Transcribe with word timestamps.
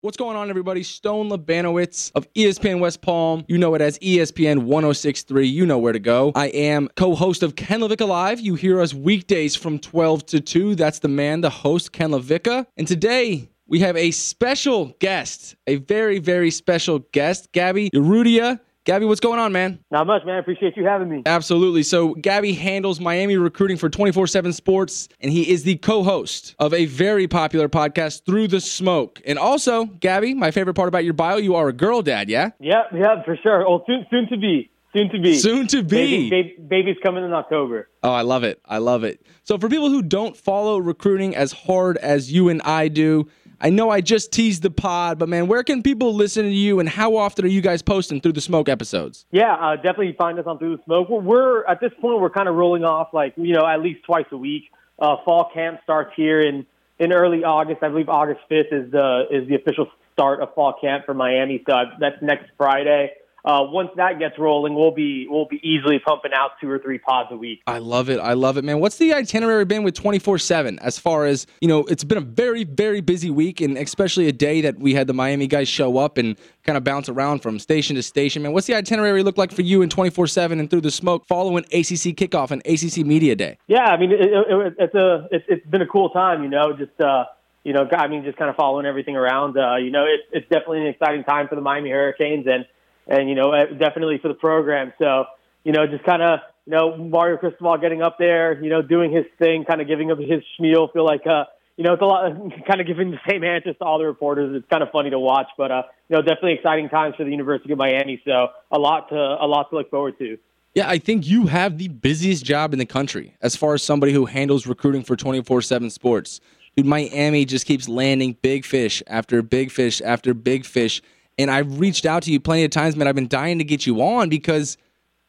What's 0.00 0.16
going 0.16 0.36
on, 0.36 0.48
everybody? 0.48 0.84
Stone 0.84 1.28
Labanowitz 1.28 2.12
of 2.14 2.32
ESPN 2.34 2.78
West 2.78 3.02
Palm. 3.02 3.44
You 3.48 3.58
know 3.58 3.74
it 3.74 3.80
as 3.80 3.98
ESPN 3.98 4.62
1063. 4.62 5.48
You 5.48 5.66
know 5.66 5.80
where 5.80 5.92
to 5.92 5.98
go. 5.98 6.30
I 6.36 6.46
am 6.50 6.88
co 6.94 7.16
host 7.16 7.42
of 7.42 7.56
Ken 7.56 7.80
LaVicka 7.80 8.06
Live. 8.06 8.38
You 8.38 8.54
hear 8.54 8.80
us 8.80 8.94
weekdays 8.94 9.56
from 9.56 9.80
12 9.80 10.26
to 10.26 10.40
2. 10.40 10.76
That's 10.76 11.00
the 11.00 11.08
man, 11.08 11.40
the 11.40 11.50
host, 11.50 11.90
Ken 11.90 12.10
LaVicka. 12.10 12.66
And 12.76 12.86
today, 12.86 13.50
we 13.66 13.80
have 13.80 13.96
a 13.96 14.12
special 14.12 14.94
guest, 15.00 15.56
a 15.66 15.76
very, 15.76 16.20
very 16.20 16.52
special 16.52 17.00
guest, 17.10 17.50
Gaby 17.50 17.90
Urrutia. 17.90 18.60
Gaby, 18.88 19.04
what's 19.04 19.20
going 19.20 19.38
on, 19.38 19.52
man? 19.52 19.80
Not 19.90 20.06
much, 20.06 20.24
man. 20.24 20.38
Appreciate 20.38 20.74
you 20.74 20.86
having 20.86 21.10
me. 21.10 21.22
Absolutely. 21.26 21.82
So, 21.82 22.14
Gaby 22.14 22.54
handles 22.54 23.00
Miami 23.00 23.36
recruiting 23.36 23.76
for 23.76 23.90
24 23.90 24.26
7 24.26 24.50
Sports, 24.54 25.10
and 25.20 25.30
he 25.30 25.50
is 25.50 25.62
the 25.64 25.76
co 25.76 26.02
host 26.02 26.54
of 26.58 26.72
a 26.72 26.86
very 26.86 27.28
popular 27.28 27.68
podcast, 27.68 28.24
Through 28.24 28.48
the 28.48 28.62
Smoke. 28.62 29.20
And 29.26 29.38
also, 29.38 29.84
Gaby, 29.84 30.32
my 30.32 30.50
favorite 30.52 30.72
part 30.72 30.88
about 30.88 31.04
your 31.04 31.12
bio, 31.12 31.36
you 31.36 31.54
are 31.54 31.68
a 31.68 31.72
girl 31.74 32.00
dad, 32.00 32.30
yeah? 32.30 32.52
Yeah, 32.60 32.84
yeah, 32.94 33.22
for 33.24 33.36
sure. 33.36 33.68
Oh, 33.68 33.84
soon, 33.86 34.06
soon 34.08 34.26
to 34.30 34.38
be. 34.38 34.70
Soon 34.94 35.10
to 35.10 35.20
be. 35.20 35.38
Soon 35.38 35.66
to 35.66 35.82
be. 35.82 36.30
Baby, 36.30 36.30
baby, 36.30 36.56
baby's 36.66 36.96
coming 37.02 37.22
in 37.26 37.34
October. 37.34 37.90
Oh, 38.02 38.10
I 38.10 38.22
love 38.22 38.42
it. 38.42 38.58
I 38.64 38.78
love 38.78 39.04
it. 39.04 39.20
So, 39.44 39.58
for 39.58 39.68
people 39.68 39.90
who 39.90 40.00
don't 40.00 40.34
follow 40.34 40.78
recruiting 40.78 41.36
as 41.36 41.52
hard 41.52 41.98
as 41.98 42.32
you 42.32 42.48
and 42.48 42.62
I 42.62 42.88
do, 42.88 43.28
I 43.60 43.70
know 43.70 43.90
I 43.90 44.00
just 44.00 44.32
teased 44.32 44.62
the 44.62 44.70
pod, 44.70 45.18
but 45.18 45.28
man, 45.28 45.48
where 45.48 45.64
can 45.64 45.82
people 45.82 46.14
listen 46.14 46.44
to 46.44 46.50
you 46.50 46.78
and 46.78 46.88
how 46.88 47.16
often 47.16 47.44
are 47.44 47.48
you 47.48 47.60
guys 47.60 47.82
posting 47.82 48.20
through 48.20 48.32
the 48.32 48.40
smoke 48.40 48.68
episodes? 48.68 49.26
Yeah, 49.30 49.54
uh, 49.54 49.76
definitely 49.76 50.14
find 50.16 50.38
us 50.38 50.46
on 50.46 50.58
Through 50.58 50.76
the 50.76 50.82
Smoke. 50.84 51.08
We're, 51.08 51.20
we're 51.20 51.64
at 51.66 51.80
this 51.80 51.92
point 52.00 52.20
we're 52.20 52.30
kind 52.30 52.48
of 52.48 52.54
rolling 52.54 52.84
off 52.84 53.08
like 53.12 53.34
you 53.36 53.54
know 53.54 53.66
at 53.66 53.82
least 53.82 54.04
twice 54.04 54.26
a 54.30 54.36
week. 54.36 54.70
Uh, 54.98 55.16
fall 55.24 55.50
camp 55.52 55.80
starts 55.82 56.12
here 56.16 56.40
in 56.40 56.66
in 56.98 57.12
early 57.12 57.44
August. 57.44 57.82
I 57.82 57.88
believe 57.88 58.08
August 58.08 58.40
fifth 58.48 58.72
is 58.72 58.90
the 58.90 59.24
is 59.30 59.48
the 59.48 59.56
official 59.56 59.88
start 60.12 60.40
of 60.40 60.54
fall 60.54 60.74
camp 60.80 61.06
for 61.06 61.14
Miami. 61.14 61.62
So 61.68 61.74
uh, 61.74 61.84
that's 61.98 62.20
next 62.22 62.50
Friday. 62.56 63.12
Uh, 63.48 63.62
once 63.62 63.88
that 63.96 64.18
gets 64.18 64.38
rolling, 64.38 64.74
we'll 64.74 64.90
be 64.90 65.26
we'll 65.26 65.46
be 65.46 65.58
easily 65.66 65.98
pumping 65.98 66.32
out 66.34 66.50
two 66.60 66.68
or 66.68 66.78
three 66.78 66.98
pods 66.98 67.30
a 67.32 67.36
week. 67.36 67.62
I 67.66 67.78
love 67.78 68.10
it. 68.10 68.20
I 68.20 68.34
love 68.34 68.58
it, 68.58 68.64
man. 68.64 68.78
What's 68.78 68.98
the 68.98 69.14
itinerary 69.14 69.64
been 69.64 69.84
with 69.84 69.94
24 69.94 70.36
7 70.38 70.78
as 70.80 70.98
far 70.98 71.24
as, 71.24 71.46
you 71.62 71.66
know, 71.66 71.84
it's 71.84 72.04
been 72.04 72.18
a 72.18 72.20
very, 72.20 72.64
very 72.64 73.00
busy 73.00 73.30
week, 73.30 73.62
and 73.62 73.78
especially 73.78 74.28
a 74.28 74.32
day 74.32 74.60
that 74.60 74.78
we 74.78 74.92
had 74.92 75.06
the 75.06 75.14
Miami 75.14 75.46
guys 75.46 75.66
show 75.66 75.96
up 75.96 76.18
and 76.18 76.36
kind 76.64 76.76
of 76.76 76.84
bounce 76.84 77.08
around 77.08 77.38
from 77.38 77.58
station 77.58 77.96
to 77.96 78.02
station, 78.02 78.42
man. 78.42 78.52
What's 78.52 78.66
the 78.66 78.74
itinerary 78.74 79.22
look 79.22 79.38
like 79.38 79.50
for 79.50 79.62
you 79.62 79.80
in 79.80 79.88
24 79.88 80.26
7 80.26 80.60
and 80.60 80.68
through 80.68 80.82
the 80.82 80.90
smoke 80.90 81.26
following 81.26 81.64
ACC 81.64 82.14
kickoff 82.18 82.50
and 82.50 82.60
ACC 82.66 83.06
Media 83.06 83.34
Day? 83.34 83.56
Yeah, 83.66 83.86
I 83.86 83.96
mean 83.96 84.12
it, 84.12 84.20
it, 84.20 84.74
it's 84.78 84.94
a 84.94 85.26
it's, 85.30 85.44
it's 85.48 85.66
been 85.66 85.80
a 85.80 85.86
cool 85.86 86.10
time, 86.10 86.42
you 86.42 86.50
know, 86.50 86.74
just 86.76 87.00
uh, 87.00 87.24
you 87.64 87.72
know, 87.72 87.88
I 87.90 88.08
mean, 88.08 88.24
just 88.24 88.36
kind 88.36 88.50
of 88.50 88.56
following 88.56 88.84
everything 88.84 89.16
around. 89.16 89.56
Uh, 89.56 89.76
you 89.76 89.90
know, 89.90 90.04
it, 90.04 90.20
it's 90.32 90.48
definitely 90.50 90.82
an 90.82 90.88
exciting 90.88 91.24
time 91.24 91.48
for 91.48 91.54
the 91.54 91.62
Miami 91.62 91.88
Hurricanes 91.88 92.46
and 92.46 92.66
and 93.08 93.28
you 93.28 93.34
know, 93.34 93.52
definitely 93.78 94.18
for 94.18 94.28
the 94.28 94.34
program. 94.34 94.92
So 94.98 95.24
you 95.64 95.72
know, 95.72 95.86
just 95.86 96.04
kind 96.04 96.22
of 96.22 96.40
you 96.66 96.72
know 96.72 96.96
Mario 96.96 97.36
Cristobal 97.36 97.78
getting 97.78 98.02
up 98.02 98.16
there, 98.18 98.62
you 98.62 98.70
know, 98.70 98.82
doing 98.82 99.12
his 99.12 99.24
thing, 99.38 99.64
kind 99.64 99.80
of 99.80 99.88
giving 99.88 100.10
up 100.10 100.18
his 100.18 100.42
spiel. 100.54 100.88
Feel 100.88 101.04
like 101.04 101.26
uh, 101.26 101.44
you 101.76 101.84
know, 101.84 101.94
it's 101.94 102.02
a 102.02 102.06
lot, 102.06 102.32
kind 102.66 102.80
of 102.80 102.86
giving 102.86 103.10
the 103.10 103.18
same 103.28 103.44
answers 103.44 103.76
to 103.78 103.84
all 103.84 103.98
the 103.98 104.04
reporters. 104.04 104.54
It's 104.54 104.68
kind 104.68 104.82
of 104.82 104.90
funny 104.90 105.10
to 105.10 105.18
watch, 105.18 105.48
but 105.56 105.70
uh, 105.70 105.82
you 106.08 106.16
know, 106.16 106.22
definitely 106.22 106.54
exciting 106.54 106.88
times 106.88 107.16
for 107.16 107.24
the 107.24 107.30
University 107.30 107.72
of 107.72 107.78
Miami. 107.78 108.20
So 108.24 108.48
a 108.70 108.78
lot 108.78 109.08
to 109.10 109.16
a 109.16 109.46
lot 109.46 109.70
to 109.70 109.76
look 109.76 109.90
forward 109.90 110.18
to. 110.18 110.38
Yeah, 110.74 110.88
I 110.88 110.98
think 110.98 111.26
you 111.26 111.46
have 111.46 111.78
the 111.78 111.88
busiest 111.88 112.44
job 112.44 112.72
in 112.72 112.78
the 112.78 112.86
country 112.86 113.34
as 113.40 113.56
far 113.56 113.74
as 113.74 113.82
somebody 113.82 114.12
who 114.12 114.26
handles 114.26 114.66
recruiting 114.66 115.02
for 115.02 115.16
24 115.16 115.62
7 115.62 115.90
sports. 115.90 116.40
Dude, 116.76 116.86
Miami 116.86 117.44
just 117.44 117.66
keeps 117.66 117.88
landing 117.88 118.36
big 118.42 118.64
fish 118.64 119.02
after 119.06 119.42
big 119.42 119.72
fish 119.72 120.00
after 120.00 120.34
big 120.34 120.64
fish. 120.64 121.02
And 121.38 121.50
I've 121.50 121.78
reached 121.78 122.04
out 122.04 122.24
to 122.24 122.32
you 122.32 122.40
plenty 122.40 122.64
of 122.64 122.70
times, 122.70 122.96
man. 122.96 123.06
I've 123.06 123.14
been 123.14 123.28
dying 123.28 123.58
to 123.58 123.64
get 123.64 123.86
you 123.86 124.02
on 124.02 124.28
because 124.28 124.76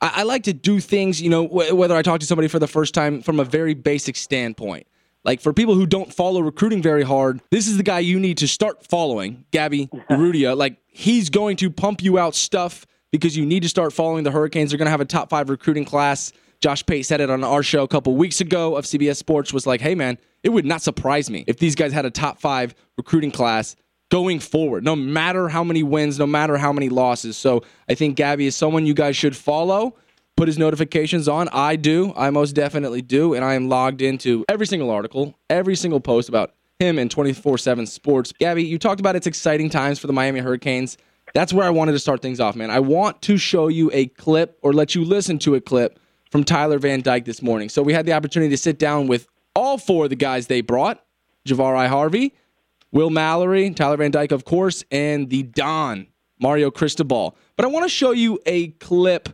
I, 0.02 0.12
I 0.16 0.24
like 0.24 0.44
to 0.44 0.54
do 0.54 0.80
things, 0.80 1.22
you 1.22 1.30
know, 1.30 1.48
wh- 1.48 1.76
whether 1.76 1.96
I 1.96 2.02
talk 2.02 2.20
to 2.22 2.26
somebody 2.26 2.48
for 2.48 2.60
the 2.60 2.68
first 2.68 2.94
time 2.94 3.22
from 3.22 3.40
a 3.40 3.44
very 3.44 3.74
basic 3.74 4.16
standpoint. 4.16 4.88
Like 5.25 5.42
for 5.42 5.53
people 5.53 5.75
who 5.75 5.86
don't 5.86 6.14
follow 6.14 6.42
recruiting 6.42 6.81
very 6.81 7.03
hard, 7.03 7.42
this 7.52 7.68
is 7.68 7.78
the 7.78 7.84
guy 7.84 8.00
you 8.00 8.19
need 8.19 8.38
to 8.40 8.48
start 8.48 8.86
following, 8.86 9.46
Gaby 9.52 9.88
Urrutia. 10.09 10.56
Like 10.58 10.78
he's 10.88 11.30
going 11.30 11.58
to 11.58 11.69
pump 11.69 12.02
you 12.02 12.18
out 12.18 12.36
stuff 12.36 12.86
because 13.12 13.36
you 13.36 13.46
need 13.46 13.64
to 13.64 13.69
start 13.69 13.92
following 13.94 14.24
the 14.24 14.31
Hurricanes. 14.31 14.72
They're 14.72 14.78
going 14.78 14.86
to 14.88 14.92
have 14.92 15.02
a 15.02 15.06
top 15.06 15.30
five 15.30 15.50
recruiting 15.50 15.86
class. 15.86 16.31
Josh 16.62 16.86
Pate 16.86 17.06
said 17.06 17.22
it 17.22 17.30
on 17.30 17.44
our 17.44 17.64
show 17.64 17.84
a 17.84 17.88
couple 17.88 18.16
weeks 18.16 18.42
ago 18.42 18.75
of 18.75 18.86
CBS 18.86 19.18
Sports. 19.18 19.53
Was 19.53 19.66
like, 19.68 19.81
hey 19.81 19.96
man, 19.96 20.18
it 20.44 20.50
would 20.50 20.66
not 20.66 20.81
surprise 20.81 21.30
me 21.30 21.44
if 21.48 21.58
these 21.58 21.75
guys 21.75 21.94
had 21.94 22.06
a 22.06 22.12
top 22.12 22.40
five 22.40 22.74
recruiting 22.98 23.31
class 23.31 23.75
going 24.09 24.40
forward, 24.40 24.84
no 24.84 24.96
matter 24.96 25.50
how 25.50 25.64
many 25.64 25.84
wins, 25.84 26.18
no 26.20 26.28
matter 26.28 26.58
how 26.58 26.74
many 26.74 26.90
losses. 26.90 27.38
So 27.38 27.64
I 27.88 27.94
think 27.94 28.16
Gaby 28.16 28.47
is 28.47 28.56
someone 28.56 28.86
you 28.86 28.94
guys 28.94 29.16
should 29.16 29.36
follow. 29.36 29.96
Put 30.36 30.47
his 30.47 30.58
notifications 30.58 31.28
on. 31.28 31.50
I 31.52 31.75
do. 31.75 32.14
I 32.16 32.30
most 32.30 32.53
definitely 32.53 33.02
do. 33.02 33.34
And 33.34 33.44
I 33.44 33.56
am 33.56 33.68
logged 33.68 34.02
into 34.02 34.46
every 34.48 34.66
single 34.66 34.90
article, 34.90 35.36
every 35.50 35.75
single 35.75 36.00
post 36.00 36.30
about 36.30 36.53
him 36.80 36.98
and 36.98 37.12
24 37.12 37.58
7 37.58 37.86
sports. 37.86 38.31
Gaby, 38.31 38.64
you 38.64 38.80
talked 38.80 39.02
about 39.02 39.16
it's 39.16 39.28
exciting 39.28 39.69
times 39.69 40.00
for 40.00 40.08
the 40.08 40.14
Miami 40.14 40.40
Hurricanes. 40.40 40.98
That's 41.34 41.53
where 41.53 41.66
I 41.66 41.69
wanted 41.69 41.92
to 41.92 42.00
start 42.00 42.22
things 42.22 42.40
off, 42.40 42.56
man. 42.56 42.72
I 42.72 42.80
want 42.80 43.22
to 43.24 43.38
show 43.38 43.68
you 43.68 43.92
a 43.94 44.08
clip 44.08 44.58
or 44.62 44.74
let 44.74 44.96
you 44.96 45.03
listen 45.03 45.40
to 45.40 45.56
a 45.56 45.62
clip 45.62 46.00
from 46.31 46.44
Tyler 46.44 46.80
Van 46.80 47.02
Dyke 47.02 47.25
this 47.25 47.42
morning. 47.42 47.69
So 47.69 47.84
we 47.84 47.94
had 47.94 48.06
the 48.06 48.14
opportunity 48.14 48.50
to 48.52 48.58
sit 48.58 48.80
down 48.80 49.08
with 49.08 49.28
all 49.56 49.78
four 49.78 50.06
of 50.06 50.09
the 50.09 50.16
guys 50.16 50.48
they 50.48 50.62
brought 50.62 51.03
Jahfari 51.48 51.88
Harvey, 51.88 52.34
Will 52.91 53.09
Mallory, 53.09 53.69
Tyler 53.72 53.97
Van 53.97 54.11
Dyke, 54.11 54.31
of 54.31 54.45
course, 54.45 54.83
and 54.91 55.29
the 55.29 55.44
Don, 55.44 56.07
Mario 56.39 56.72
Cristobal. 56.72 57.35
But 57.55 57.66
I 57.66 57.69
want 57.69 57.85
to 57.85 57.89
show 57.89 58.11
you 58.11 58.39
a 58.45 58.69
clip 58.69 59.29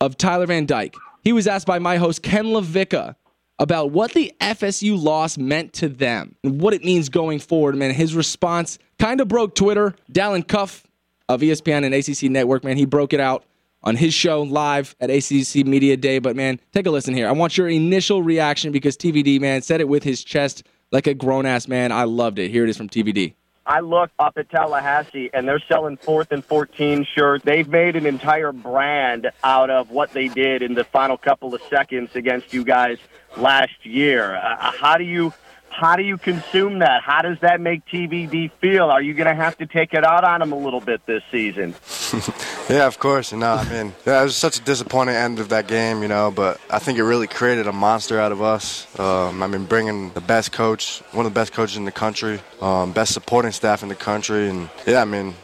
of 0.00 0.16
Tyler 0.16 0.46
Van 0.46 0.66
Dyke. 0.66 0.94
He 1.22 1.32
was 1.32 1.46
asked 1.46 1.66
by 1.66 1.78
my 1.78 1.96
host, 1.96 2.22
Ken 2.22 2.46
LaVicka, 2.46 3.16
about 3.58 3.90
what 3.90 4.12
the 4.12 4.32
FSU 4.40 5.02
loss 5.02 5.38
meant 5.38 5.72
to 5.74 5.88
them 5.88 6.36
and 6.44 6.60
what 6.60 6.74
it 6.74 6.84
means 6.84 7.08
going 7.08 7.38
forward. 7.38 7.74
Man, 7.74 7.92
his 7.94 8.14
response 8.14 8.78
kind 8.98 9.20
of 9.20 9.28
broke 9.28 9.54
Twitter. 9.54 9.94
Dalen 10.10 10.42
Cuff 10.42 10.86
of 11.28 11.40
ESPN 11.40 11.84
and 11.84 11.94
ACC 11.94 12.30
Network, 12.30 12.64
man, 12.64 12.76
he 12.76 12.84
broke 12.84 13.12
it 13.12 13.20
out 13.20 13.44
on 13.82 13.96
his 13.96 14.12
show 14.12 14.42
live 14.42 14.94
at 15.00 15.10
ACC 15.10 15.66
Media 15.66 15.96
Day. 15.96 16.18
But 16.18 16.36
man, 16.36 16.60
take 16.72 16.86
a 16.86 16.90
listen 16.90 17.14
here. 17.14 17.28
I 17.28 17.32
want 17.32 17.56
your 17.56 17.68
initial 17.68 18.22
reaction 18.22 18.72
because 18.72 18.96
TVD, 18.96 19.40
man, 19.40 19.62
said 19.62 19.80
it 19.80 19.88
with 19.88 20.02
his 20.02 20.22
chest 20.22 20.64
like 20.96 21.06
a 21.06 21.14
grown 21.14 21.44
ass 21.44 21.68
man. 21.68 21.92
I 21.92 22.04
loved 22.04 22.38
it. 22.38 22.50
Here 22.50 22.64
it 22.64 22.70
is 22.70 22.76
from 22.78 22.88
TVD. 22.88 23.34
I 23.66 23.80
look 23.80 24.10
up 24.18 24.38
at 24.38 24.48
Tallahassee 24.48 25.28
and 25.34 25.46
they're 25.46 25.62
selling 25.68 25.98
fourth 25.98 26.32
and 26.32 26.42
14 26.42 27.04
shirts. 27.14 27.44
They've 27.44 27.68
made 27.68 27.96
an 27.96 28.06
entire 28.06 28.50
brand 28.52 29.30
out 29.44 29.68
of 29.68 29.90
what 29.90 30.12
they 30.12 30.28
did 30.28 30.62
in 30.62 30.72
the 30.74 30.84
final 30.84 31.18
couple 31.18 31.54
of 31.54 31.60
seconds 31.68 32.10
against 32.14 32.54
you 32.54 32.64
guys 32.64 32.96
last 33.36 33.84
year. 33.84 34.36
Uh, 34.36 34.70
how 34.70 34.96
do 34.96 35.04
you 35.04 35.34
how 35.76 35.94
do 35.94 36.02
you 36.02 36.16
consume 36.16 36.78
that? 36.78 37.02
How 37.02 37.20
does 37.20 37.38
that 37.40 37.60
make 37.60 37.84
TVD 37.86 38.50
feel? 38.60 38.84
Are 38.84 39.02
you 39.02 39.12
going 39.12 39.26
to 39.26 39.34
have 39.34 39.58
to 39.58 39.66
take 39.66 39.92
it 39.92 40.04
out 40.04 40.24
on 40.24 40.40
them 40.40 40.52
a 40.52 40.58
little 40.58 40.80
bit 40.80 41.04
this 41.06 41.22
season? 41.30 41.74
Yeah, 42.68 42.88
of 42.88 42.98
course. 42.98 43.30
You 43.30 43.38
know, 43.38 43.52
I 43.52 43.62
mean, 43.68 43.94
yeah, 44.04 44.20
it 44.20 44.24
was 44.24 44.34
such 44.34 44.58
a 44.58 44.60
disappointing 44.60 45.14
end 45.14 45.38
of 45.38 45.50
that 45.50 45.68
game, 45.68 46.02
you 46.02 46.08
know, 46.08 46.32
but 46.32 46.60
I 46.68 46.80
think 46.80 46.98
it 46.98 47.04
really 47.04 47.28
created 47.28 47.68
a 47.68 47.72
monster 47.72 48.18
out 48.18 48.32
of 48.32 48.42
us. 48.42 48.88
Um, 48.98 49.40
I 49.40 49.46
mean, 49.46 49.66
bringing 49.66 50.10
the 50.14 50.20
best 50.20 50.50
coach, 50.50 50.98
one 51.12 51.26
of 51.26 51.32
the 51.32 51.38
best 51.38 51.52
coaches 51.52 51.76
in 51.76 51.84
the 51.84 51.92
country, 51.92 52.40
um, 52.60 52.90
best 52.90 53.14
supporting 53.14 53.52
staff 53.52 53.84
in 53.84 53.88
the 53.88 53.94
country, 53.94 54.48
and 54.48 54.68
yeah, 54.84 55.00
I 55.00 55.04
mean, 55.04 55.36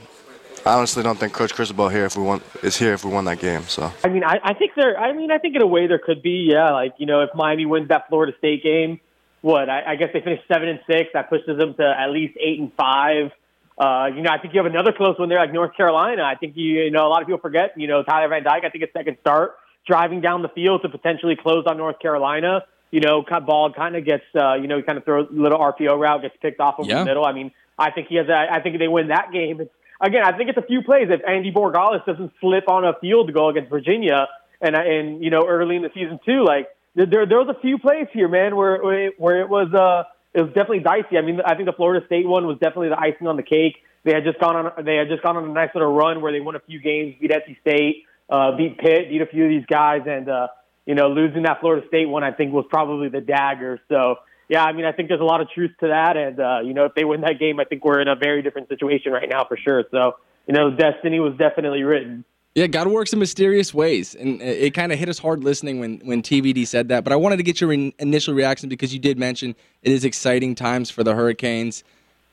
I 0.67 0.75
honestly 0.75 1.05
don't 1.05 1.17
think 1.17 1.33
Coach 1.33 1.55
Cristobal 1.55 1.89
here 1.91 2.07
if 2.07 2.17
we 2.17 2.25
won 2.25 2.41
is 2.65 2.77
here 2.77 2.93
if 2.93 3.05
we 3.05 3.13
won 3.13 3.25
that 3.27 3.39
game. 3.39 3.63
So 3.69 3.93
I 4.03 4.09
mean, 4.09 4.25
I, 4.25 4.41
I 4.43 4.55
think 4.55 4.73
there. 4.75 4.99
I 4.99 5.13
mean, 5.13 5.31
I 5.31 5.39
think 5.39 5.55
in 5.55 5.63
a 5.63 5.67
way 5.67 5.87
there 5.87 6.01
could 6.01 6.23
be. 6.23 6.49
Yeah, 6.51 6.73
like 6.73 6.95
you 6.99 7.07
know, 7.07 7.21
if 7.21 7.31
Miami 7.37 7.67
wins 7.67 7.87
that 7.89 8.09
Florida 8.09 8.33
State 8.39 8.65
game, 8.65 8.99
what 9.43 9.69
I, 9.69 9.93
I 9.93 9.97
guess 9.97 10.09
they 10.15 10.21
finished 10.21 10.45
seven 10.51 10.69
and 10.69 10.81
six. 10.91 11.11
That 11.15 11.29
pushes 11.29 11.59
them 11.59 11.75
to 11.75 11.85
at 11.87 12.11
least 12.11 12.35
eight 12.41 12.59
and 12.59 12.73
five. 12.75 13.31
Uh, 13.79 14.07
you 14.15 14.23
know, 14.23 14.31
I 14.31 14.39
think 14.39 14.55
you 14.55 14.63
have 14.63 14.71
another 14.71 14.93
close 14.93 15.19
one 15.19 15.29
there, 15.29 15.39
like 15.39 15.53
North 15.53 15.77
Carolina. 15.77 16.23
I 16.23 16.37
think 16.37 16.57
you, 16.57 16.83
you 16.85 16.91
know, 16.91 17.07
a 17.07 17.09
lot 17.11 17.23
of 17.23 17.27
people 17.27 17.41
forget. 17.41 17.73
You 17.77 17.89
know, 17.89 18.03
Tyler 18.03 18.29
Van 18.29 18.43
Dyke. 18.45 18.65
I 18.65 18.71
think 18.71 18.83
his 18.83 18.91
second 18.97 19.17
start, 19.21 19.57
driving 19.87 20.21
down 20.21 20.43
the 20.43 20.49
field 20.49 20.83
to 20.83 20.89
potentially 20.89 21.37
close 21.37 21.65
on 21.67 21.77
North 21.77 21.99
Carolina. 21.99 22.65
You 22.91 23.01
know, 23.01 23.25
ball 23.47 23.73
kind 23.73 23.97
of 23.97 24.05
gets, 24.05 24.25
uh, 24.39 24.55
you 24.55 24.69
know, 24.69 24.77
he 24.77 24.83
kind 24.83 24.99
of 24.99 25.05
throws 25.05 25.27
a 25.31 25.35
little 25.35 25.59
RPO 25.59 25.99
route, 25.99 26.23
gets 26.23 26.37
picked 26.43 26.61
off 26.61 26.75
over 26.79 26.89
Yeah. 26.89 26.99
the 26.99 27.05
middle. 27.07 27.25
I 27.25 27.33
mean, 27.33 27.51
I 27.79 27.91
think 27.91 28.09
he 28.09 28.17
has. 28.17 28.29
A, 28.29 28.47
I 28.53 28.61
think 28.61 28.79
they 28.79 28.87
win 28.89 29.09
that 29.09 29.33
game. 29.33 29.61
It's, 29.63 29.71
again, 30.01 30.23
I 30.25 30.37
think 30.37 30.51
it's 30.51 30.59
a 30.59 30.63
few 30.63 30.83
plays. 30.83 31.09
If 31.11 31.23
Andy 31.27 31.51
Borregales 31.51 32.05
doesn't 32.05 32.33
slip 32.41 32.69
on 32.69 32.85
a 32.85 32.93
field 33.01 33.33
goal 33.33 33.49
against 33.49 33.71
Virginia, 33.71 34.29
and 34.61 34.77
and 34.77 35.25
you 35.25 35.31
know, 35.31 35.47
early 35.49 35.77
in 35.77 35.83
the 35.83 35.91
season 35.95 36.21
too, 36.25 36.45
like 36.45 36.69
there 36.95 37.27
there 37.27 37.39
was 37.39 37.49
a 37.49 37.61
few 37.61 37.79
plays 37.79 38.07
here, 38.13 38.29
man, 38.29 38.57
where 38.57 38.79
where 39.17 39.41
it, 39.41 39.49
was 39.49 39.73
uh 39.73 40.05
it 40.35 40.43
was 40.43 40.49
definitely 40.49 40.81
dicey. 40.81 41.19
I 41.19 41.23
mean, 41.23 41.41
I 41.45 41.55
think 41.55 41.67
the 41.67 41.73
Florida 41.73 42.05
State 42.07 42.27
one 42.27 42.47
was 42.47 42.59
definitely 42.59 42.89
the 42.89 42.99
icing 42.99 43.27
on 43.27 43.37
the 43.37 43.43
cake. 43.43 43.77
They 44.05 44.13
had 44.13 44.25
just 44.25 44.41
gone 44.41 44.57
on 44.57 44.85
they 44.85 44.97
had 44.97 45.09
just 45.09 45.23
gone 45.23 45.37
on 45.37 45.45
a 45.45 45.53
nice 45.53 45.71
little 45.75 45.93
run 45.93 46.21
where 46.21 46.33
they 46.33 46.41
won 46.41 46.57
a 46.57 46.61
few 46.61 46.81
games, 46.81 47.15
beat 47.21 47.31
NC 47.31 47.61
State, 47.61 48.05
uh, 48.29 48.57
beat 48.57 48.79
Pitt, 48.79 49.09
beat 49.09 49.23
a 49.23 49.27
few 49.27 49.45
of 49.45 49.51
these 49.51 49.67
guys, 49.67 50.03
and 50.07 50.29
uh, 50.29 50.49
you 50.87 50.95
know, 50.95 51.09
losing 51.09 51.43
that 51.45 51.61
Florida 51.61 51.87
State 51.89 52.09
one, 52.09 52.25
I 52.25 52.33
think 52.33 52.53
was 52.53 52.67
probably 52.69 53.09
the 53.09 53.21
dagger. 53.21 53.81
So 53.89 54.17
yeah, 54.49 54.65
I 54.65 54.73
mean, 54.73 54.85
I 54.85 54.93
think 54.93 55.09
there's 55.09 55.21
a 55.21 55.25
lot 55.25 55.41
of 55.41 55.49
truth 55.51 55.71
to 55.81 55.89
that, 55.89 56.17
and 56.17 56.41
uh, 56.41 56.61
you 56.65 56.75
know, 56.75 56.85
if 56.85 56.95
they 56.95 57.05
win 57.05 57.23
that 57.23 57.39
game, 57.39 57.61
I 57.61 57.65
think 57.65 57.85
we're 57.85 58.01
in 58.01 58.09
a 58.09 58.17
very 58.17 58.43
different 58.43 58.69
situation 58.69 59.13
right 59.13 59.29
now 59.29 59.45
for 59.47 59.57
sure. 59.57 59.85
So, 59.91 60.17
you 60.47 60.55
know, 60.55 60.71
destiny 60.71 61.21
was 61.21 61.35
definitely 61.39 61.85
written. 61.85 62.25
Yeah, 62.55 62.67
God 62.67 62.89
works 62.89 63.15
in 63.15 63.19
mysterious 63.19 63.73
ways, 63.73 64.15
and 64.15 64.43
it, 64.43 64.75
kind 64.75 64.93
of 64.93 64.99
hit 64.99 65.09
us 65.09 65.19
hard 65.19 65.43
listening 65.43 65.81
when 65.81 66.01
when 66.05 66.21
TVD 66.21 66.67
said 66.67 66.89
that. 66.89 67.03
But 67.03 67.15
I 67.15 67.17
wanted 67.17 67.39
to 67.39 67.43
get 67.43 67.63
your 67.63 67.73
in, 67.73 67.95
initial 67.99 68.35
reaction 68.35 68.69
because 68.69 68.93
you 68.93 69.01
did 69.01 69.19
mention 69.19 69.57
it 69.83 69.91
is 69.91 70.05
exciting 70.05 70.55
times 70.55 70.91
for 70.91 71.03
the 71.03 71.15
Hurricanes, 71.15 71.83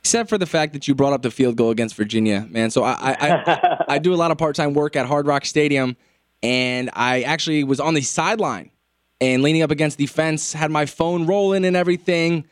except 0.01 0.27
for 0.27 0.38
the 0.38 0.45
fact 0.45 0.74
that 0.74 0.89
you 0.89 0.95
brought 0.95 1.13
up 1.13 1.21
the 1.21 1.31
field 1.31 1.56
goal 1.56 1.69
against 1.69 1.95
Virginia, 1.95 2.45
man. 2.50 2.69
So 2.69 2.83
I 2.83 2.92
I, 2.92 3.16
I, 3.30 3.86
I 3.95 4.00
do 4.00 4.13
a 4.13 4.18
lot 4.18 4.31
of 4.31 4.38
part 4.38 4.57
time 4.57 4.74
work 4.74 4.98
at 4.98 5.06
Hard 5.06 5.25
Rock 5.25 5.45
Stadium, 5.45 5.95
and 6.44 6.89
I 6.92 7.21
actually 7.21 7.63
was 7.63 7.80
on 7.80 7.94
the 7.94 8.01
sideline 8.01 8.71
and 9.21 9.42
leaning 9.42 9.62
up 9.62 9.71
against 9.71 9.98
the 9.98 10.06
fence, 10.06 10.51
had 10.51 10.69
my 10.69 10.86
phone 10.86 11.27
rolling 11.27 11.63
and 11.63 11.77
everything, 11.77 12.45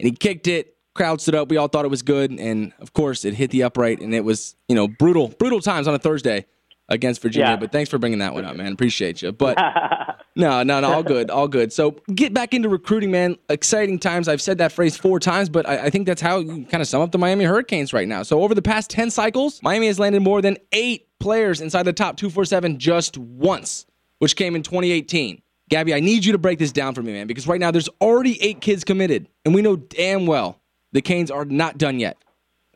and 0.00 0.08
he 0.08 0.10
kicked 0.10 0.48
it. 0.48 0.76
Crowd 0.94 1.20
stood 1.20 1.36
up. 1.36 1.48
We 1.48 1.56
all 1.56 1.68
thought 1.68 1.84
it 1.84 1.90
was 1.90 2.02
good, 2.02 2.32
and 2.32 2.72
of 2.80 2.94
course, 2.94 3.24
it 3.24 3.34
hit 3.34 3.52
the 3.52 3.62
upright, 3.62 4.00
and 4.00 4.12
it 4.12 4.24
was 4.24 4.56
you 4.66 4.74
know 4.74 4.88
brutal, 4.88 5.28
brutal 5.28 5.60
times 5.60 5.86
on 5.86 5.94
a 5.94 6.00
Thursday 6.00 6.46
against 6.88 7.22
Virginia. 7.22 7.50
Yeah. 7.50 7.56
But 7.56 7.72
thanks 7.72 7.90
for 7.90 7.98
bringing 7.98 8.18
that 8.20 8.34
one 8.34 8.44
up, 8.44 8.56
man. 8.56 8.72
Appreciate 8.72 9.22
you. 9.22 9.32
But 9.32 9.56
no, 10.36 10.62
no, 10.62 10.80
no, 10.80 10.92
all 10.92 11.02
good, 11.02 11.30
all 11.30 11.48
good. 11.48 11.72
So 11.72 11.92
get 12.14 12.34
back 12.34 12.54
into 12.54 12.68
recruiting, 12.68 13.10
man. 13.10 13.36
Exciting 13.48 13.98
times. 13.98 14.28
I've 14.28 14.42
said 14.42 14.58
that 14.58 14.72
phrase 14.72 14.96
four 14.96 15.18
times, 15.20 15.48
but 15.48 15.68
I, 15.68 15.84
I 15.86 15.90
think 15.90 16.06
that's 16.06 16.20
how 16.20 16.38
you 16.38 16.64
kind 16.66 16.80
of 16.80 16.88
sum 16.88 17.00
up 17.00 17.12
the 17.12 17.18
Miami 17.18 17.44
Hurricanes 17.44 17.92
right 17.92 18.08
now. 18.08 18.22
So 18.22 18.42
over 18.42 18.54
the 18.54 18.62
past 18.62 18.90
ten 18.90 19.10
cycles, 19.10 19.62
Miami 19.62 19.86
has 19.86 19.98
landed 19.98 20.22
more 20.22 20.42
than 20.42 20.58
eight 20.72 21.08
players 21.18 21.60
inside 21.60 21.84
the 21.84 21.92
top 21.92 22.16
two 22.16 22.30
four 22.30 22.44
seven 22.44 22.78
just 22.78 23.16
once, 23.16 23.86
which 24.18 24.36
came 24.36 24.54
in 24.56 24.62
2018. 24.62 25.40
Gaby, 25.70 25.94
I 25.94 26.00
need 26.00 26.24
you 26.24 26.32
to 26.32 26.38
break 26.38 26.58
this 26.58 26.72
down 26.72 26.94
for 26.94 27.02
me, 27.02 27.12
man, 27.12 27.26
because 27.26 27.46
right 27.46 27.60
now 27.60 27.70
there's 27.70 27.88
already 28.00 28.42
eight 28.42 28.60
kids 28.60 28.84
committed, 28.84 29.28
and 29.46 29.54
we 29.54 29.62
know 29.62 29.76
damn 29.76 30.26
well 30.26 30.60
the 30.92 31.00
Canes 31.00 31.30
are 31.30 31.46
not 31.46 31.78
done 31.78 31.98
yet. 31.98 32.18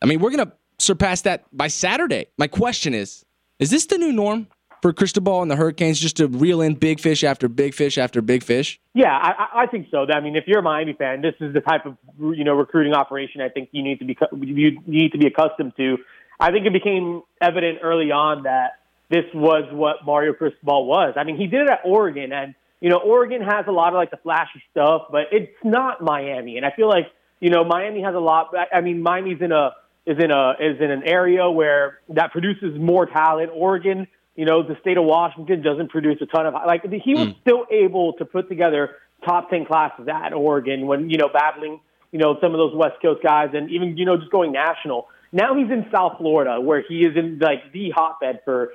I 0.01 0.07
mean, 0.07 0.21
we're 0.21 0.31
gonna 0.31 0.53
surpass 0.79 1.23
that 1.23 1.45
by 1.53 1.69
Saturday. 1.69 2.27
My 2.39 2.47
question 2.47 2.95
is, 2.95 3.26
is 3.59 3.71
this 3.71 3.87
the 3.87 3.99
new 3.99 4.13
norm 4.13 4.47
for 4.83 4.93
Cristobal 4.93 5.43
and 5.43 5.51
the 5.51 5.57
Hurricanes 5.57 5.99
just 5.99 6.17
to 6.19 6.29
reel 6.29 6.61
in 6.61 6.75
big 6.75 7.01
fish 7.01 7.25
after 7.25 7.49
big 7.49 7.75
fish 7.75 7.97
after 7.99 8.21
big 8.21 8.43
fish? 8.43 8.79
Yeah, 8.95 9.13
I, 9.17 9.63
I- 9.63 9.67
think 9.67 9.89
so. 9.91 10.07
I 10.13 10.21
mean, 10.21 10.37
if 10.37 10.45
you're 10.47 10.61
a 10.61 10.63
Miami 10.63 10.93
fan, 10.93 11.23
this 11.23 11.35
is 11.41 11.53
the 11.55 11.61
type 11.61 11.87
of 11.87 11.97
you 12.21 12.45
know 12.45 12.55
recruiting 12.55 12.93
operation 12.95 13.41
I 13.41 13.49
think 13.49 13.71
you 13.73 13.83
need 13.83 13.99
to 13.99 14.05
be 14.05 14.17
you 14.47 14.81
need 14.87 15.13
to 15.13 15.19
be 15.19 15.27
accustomed 15.27 15.73
to. 15.77 15.99
I 16.39 16.51
think 16.53 16.67
it 16.67 16.73
became 16.73 17.23
evident 17.41 17.79
early 17.83 18.11
on 18.13 18.43
that 18.45 18.79
this 19.11 19.25
was 19.35 19.65
what 19.73 20.05
Mario 20.05 20.33
Cristobal 20.35 20.87
was. 20.87 21.15
I 21.17 21.25
mean, 21.25 21.37
he 21.37 21.47
did 21.47 21.63
it 21.63 21.71
at 21.71 21.81
Oregon, 21.85 22.33
and 22.33 22.55
you 22.81 22.91
know, 22.91 22.99
Oregon 22.99 23.41
has 23.41 23.65
a 23.67 23.73
lot 23.73 23.89
of 23.89 23.95
like 23.95 24.11
the 24.11 24.19
flashy 24.19 24.63
stuff, 24.71 25.03
but 25.11 25.23
it's 25.33 25.51
not 25.65 26.03
Miami. 26.03 26.57
And 26.59 26.67
I 26.67 26.71
feel 26.77 26.89
like 26.89 27.07
you 27.41 27.51
know 27.51 27.65
Miami 27.65 28.03
has 28.03 28.15
a 28.15 28.19
lot. 28.21 28.53
I 28.73 28.81
mean, 28.83 29.03
Miami's 29.03 29.41
in 29.41 29.51
a 29.53 29.71
is 30.07 30.17
in 30.23 30.31
a 30.31 30.53
is 30.61 30.81
in 30.81 30.91
an 30.91 31.03
area 31.05 31.51
where 31.51 31.99
that 32.11 32.33
produces 32.33 32.79
more 32.79 33.07
talent. 33.07 33.51
Oregon, 33.53 34.07
you 34.37 34.45
know, 34.45 34.63
the 34.63 34.77
state 34.81 34.97
of 34.97 35.05
Washington 35.05 35.63
doesn't 35.63 35.91
produce 35.91 36.19
a 36.23 36.27
ton 36.27 36.47
of 36.47 36.55
like 36.67 36.83
he 36.83 37.15
was 37.15 37.29
hmm. 37.29 37.41
still 37.41 37.67
able 37.71 38.13
to 38.15 38.25
put 38.25 38.49
together 38.49 38.91
top 39.25 39.51
ten 39.51 39.67
classes 39.67 40.07
at 40.09 40.33
Oregon 40.33 40.87
when 40.87 41.11
you 41.11 41.19
know 41.19 41.29
battling 41.29 41.81
you 42.13 42.19
know 42.19 42.39
some 42.41 42.53
of 42.53 42.59
those 42.59 42.75
West 42.75 43.03
Coast 43.03 43.23
guys 43.23 43.51
and 43.53 43.71
even 43.71 43.97
you 43.97 44.05
know 44.05 44.17
just 44.17 44.31
going 44.31 44.53
national. 44.53 45.09
Now 45.33 45.57
he's 45.57 45.71
in 45.71 45.87
South 45.93 46.19
Florida 46.19 46.61
where 46.61 46.85
he 46.89 47.01
is 47.01 47.17
in 47.17 47.39
like 47.41 47.73
the 47.73 47.91
hotbed 47.91 48.41
for 48.45 48.71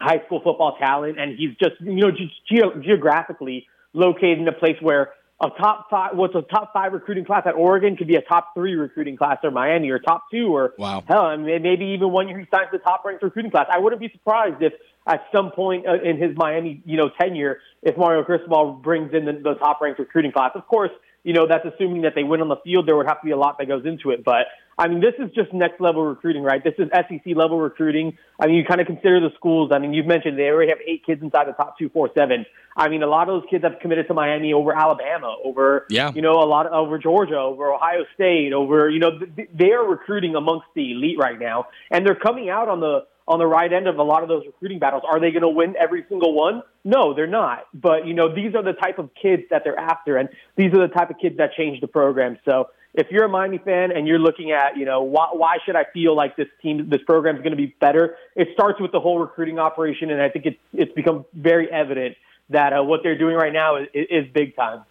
high 0.00 0.24
school 0.24 0.40
football 0.42 0.76
talent, 0.78 1.20
and 1.20 1.38
he's 1.38 1.54
just 1.56 1.80
you 1.80 2.00
know 2.00 2.10
just 2.10 2.32
ge- 2.50 2.82
geographically 2.82 3.66
located 3.92 4.38
in 4.38 4.48
a 4.48 4.52
place 4.52 4.76
where 4.80 5.12
a 5.42 5.50
top 5.50 5.90
five, 5.90 6.16
what's 6.16 6.34
a 6.36 6.42
top 6.42 6.72
five 6.72 6.92
recruiting 6.92 7.24
class 7.24 7.42
at 7.46 7.54
Oregon 7.54 7.96
could 7.96 8.06
be 8.06 8.14
a 8.14 8.22
top 8.22 8.54
three 8.54 8.74
recruiting 8.76 9.16
class 9.16 9.38
at 9.42 9.52
Miami 9.52 9.90
or 9.90 9.98
top 9.98 10.24
two 10.30 10.54
or 10.54 10.74
Wow. 10.78 11.02
hell, 11.06 11.22
I 11.22 11.36
mean, 11.36 11.62
maybe 11.62 11.86
even 11.86 12.12
one 12.12 12.28
year 12.28 12.38
he 12.38 12.46
signs 12.54 12.68
the 12.70 12.78
top 12.78 13.04
ranked 13.04 13.22
recruiting 13.22 13.50
class. 13.50 13.66
I 13.70 13.78
wouldn't 13.78 14.00
be 14.00 14.08
surprised 14.12 14.62
if 14.62 14.72
at 15.06 15.24
some 15.32 15.50
point 15.50 15.84
uh, 15.86 16.00
in 16.00 16.16
his 16.16 16.36
Miami 16.36 16.80
you 16.86 16.96
know 16.96 17.10
tenure, 17.20 17.58
if 17.82 17.96
Mario 17.96 18.22
Cristobal 18.22 18.74
brings 18.74 19.12
in 19.12 19.24
the, 19.24 19.32
the 19.32 19.54
top 19.54 19.80
ranked 19.80 19.98
recruiting 19.98 20.30
class. 20.30 20.52
Of 20.54 20.66
course, 20.68 20.92
you 21.24 21.32
know 21.32 21.48
that's 21.48 21.66
assuming 21.66 22.02
that 22.02 22.14
they 22.14 22.22
win 22.22 22.40
on 22.40 22.48
the 22.48 22.56
field. 22.62 22.86
There 22.86 22.96
would 22.96 23.08
have 23.08 23.20
to 23.20 23.24
be 23.24 23.32
a 23.32 23.36
lot 23.36 23.58
that 23.58 23.66
goes 23.66 23.84
into 23.84 24.10
it, 24.10 24.24
but 24.24 24.46
I 24.78 24.88
mean, 24.88 25.00
this 25.00 25.14
is 25.18 25.30
just 25.34 25.52
next 25.52 25.80
level 25.80 26.02
recruiting, 26.04 26.42
right? 26.42 26.62
This 26.64 26.74
is 26.78 26.88
SEC 26.92 27.36
level 27.36 27.60
recruiting. 27.60 28.16
I 28.40 28.46
mean, 28.46 28.56
you 28.56 28.64
kind 28.64 28.80
of 28.80 28.86
consider 28.86 29.20
the 29.20 29.30
schools. 29.36 29.70
I 29.72 29.78
mean, 29.78 29.92
you've 29.92 30.06
mentioned 30.06 30.38
they 30.38 30.48
already 30.48 30.70
have 30.70 30.78
eight 30.86 31.04
kids 31.04 31.22
inside 31.22 31.46
the 31.46 31.52
top 31.52 31.78
two, 31.78 31.88
four, 31.90 32.10
seven. 32.16 32.46
I 32.76 32.88
mean, 32.88 33.02
a 33.02 33.06
lot 33.06 33.28
of 33.28 33.40
those 33.42 33.50
kids 33.50 33.64
have 33.64 33.78
committed 33.80 34.08
to 34.08 34.14
Miami 34.14 34.52
over 34.54 34.74
Alabama, 34.76 35.36
over 35.44 35.86
Yeah. 35.90 36.10
you 36.14 36.22
know, 36.22 36.32
a 36.42 36.48
lot 36.48 36.66
of, 36.66 36.72
over 36.72 36.98
Georgia, 36.98 37.36
over 37.38 37.72
Ohio 37.72 38.04
State, 38.14 38.52
over 38.54 38.88
you 38.88 38.98
know, 38.98 39.18
th- 39.18 39.50
they 39.54 39.72
are 39.72 39.86
recruiting 39.86 40.34
amongst 40.36 40.66
the 40.74 40.92
elite 40.92 41.18
right 41.18 41.38
now, 41.38 41.66
and 41.90 42.06
they're 42.06 42.14
coming 42.14 42.48
out 42.48 42.68
on 42.68 42.80
the 42.80 43.06
on 43.28 43.38
the 43.38 43.46
right 43.46 43.72
end 43.72 43.86
of 43.86 43.98
a 43.98 44.02
lot 44.02 44.22
of 44.24 44.28
those 44.28 44.44
recruiting 44.46 44.80
battles. 44.80 45.02
Are 45.08 45.20
they 45.20 45.30
going 45.30 45.42
to 45.42 45.48
win 45.48 45.76
every 45.78 46.04
single 46.08 46.34
one? 46.34 46.62
No, 46.84 47.14
they're 47.14 47.28
not. 47.28 47.66
But 47.72 48.04
you 48.06 48.14
know, 48.14 48.34
these 48.34 48.54
are 48.56 48.62
the 48.64 48.72
type 48.72 48.98
of 48.98 49.10
kids 49.20 49.44
that 49.50 49.62
they're 49.64 49.78
after, 49.78 50.16
and 50.16 50.28
these 50.56 50.72
are 50.74 50.86
the 50.86 50.92
type 50.92 51.10
of 51.10 51.18
kids 51.18 51.36
that 51.36 51.52
change 51.56 51.80
the 51.80 51.86
program. 51.86 52.38
So 52.44 52.68
if 52.94 53.06
you're 53.10 53.24
a 53.24 53.28
Miami 53.28 53.58
fan 53.58 53.90
and 53.90 54.06
you're 54.06 54.18
looking 54.18 54.52
at, 54.52 54.76
you 54.76 54.84
know, 54.84 55.02
why, 55.02 55.28
why 55.32 55.56
should 55.64 55.76
I 55.76 55.84
feel 55.92 56.14
like 56.14 56.36
this 56.36 56.48
team, 56.60 56.90
this 56.90 57.00
program 57.06 57.36
is 57.36 57.42
going 57.42 57.52
to 57.52 57.56
be 57.56 57.74
better? 57.80 58.16
It 58.36 58.48
starts 58.52 58.80
with 58.80 58.92
the 58.92 59.00
whole 59.00 59.18
recruiting 59.18 59.58
operation, 59.58 60.10
and 60.10 60.20
I 60.20 60.28
think 60.28 60.46
it's 60.46 60.58
it's 60.72 60.92
become 60.92 61.24
very 61.32 61.70
evident 61.70 62.16
that 62.50 62.72
uh, 62.72 62.82
what 62.82 63.00
they're 63.02 63.18
doing 63.18 63.36
right 63.36 63.52
now 63.52 63.76
is, 63.76 63.88
is 63.94 64.26
big 64.32 64.54
time. 64.56 64.84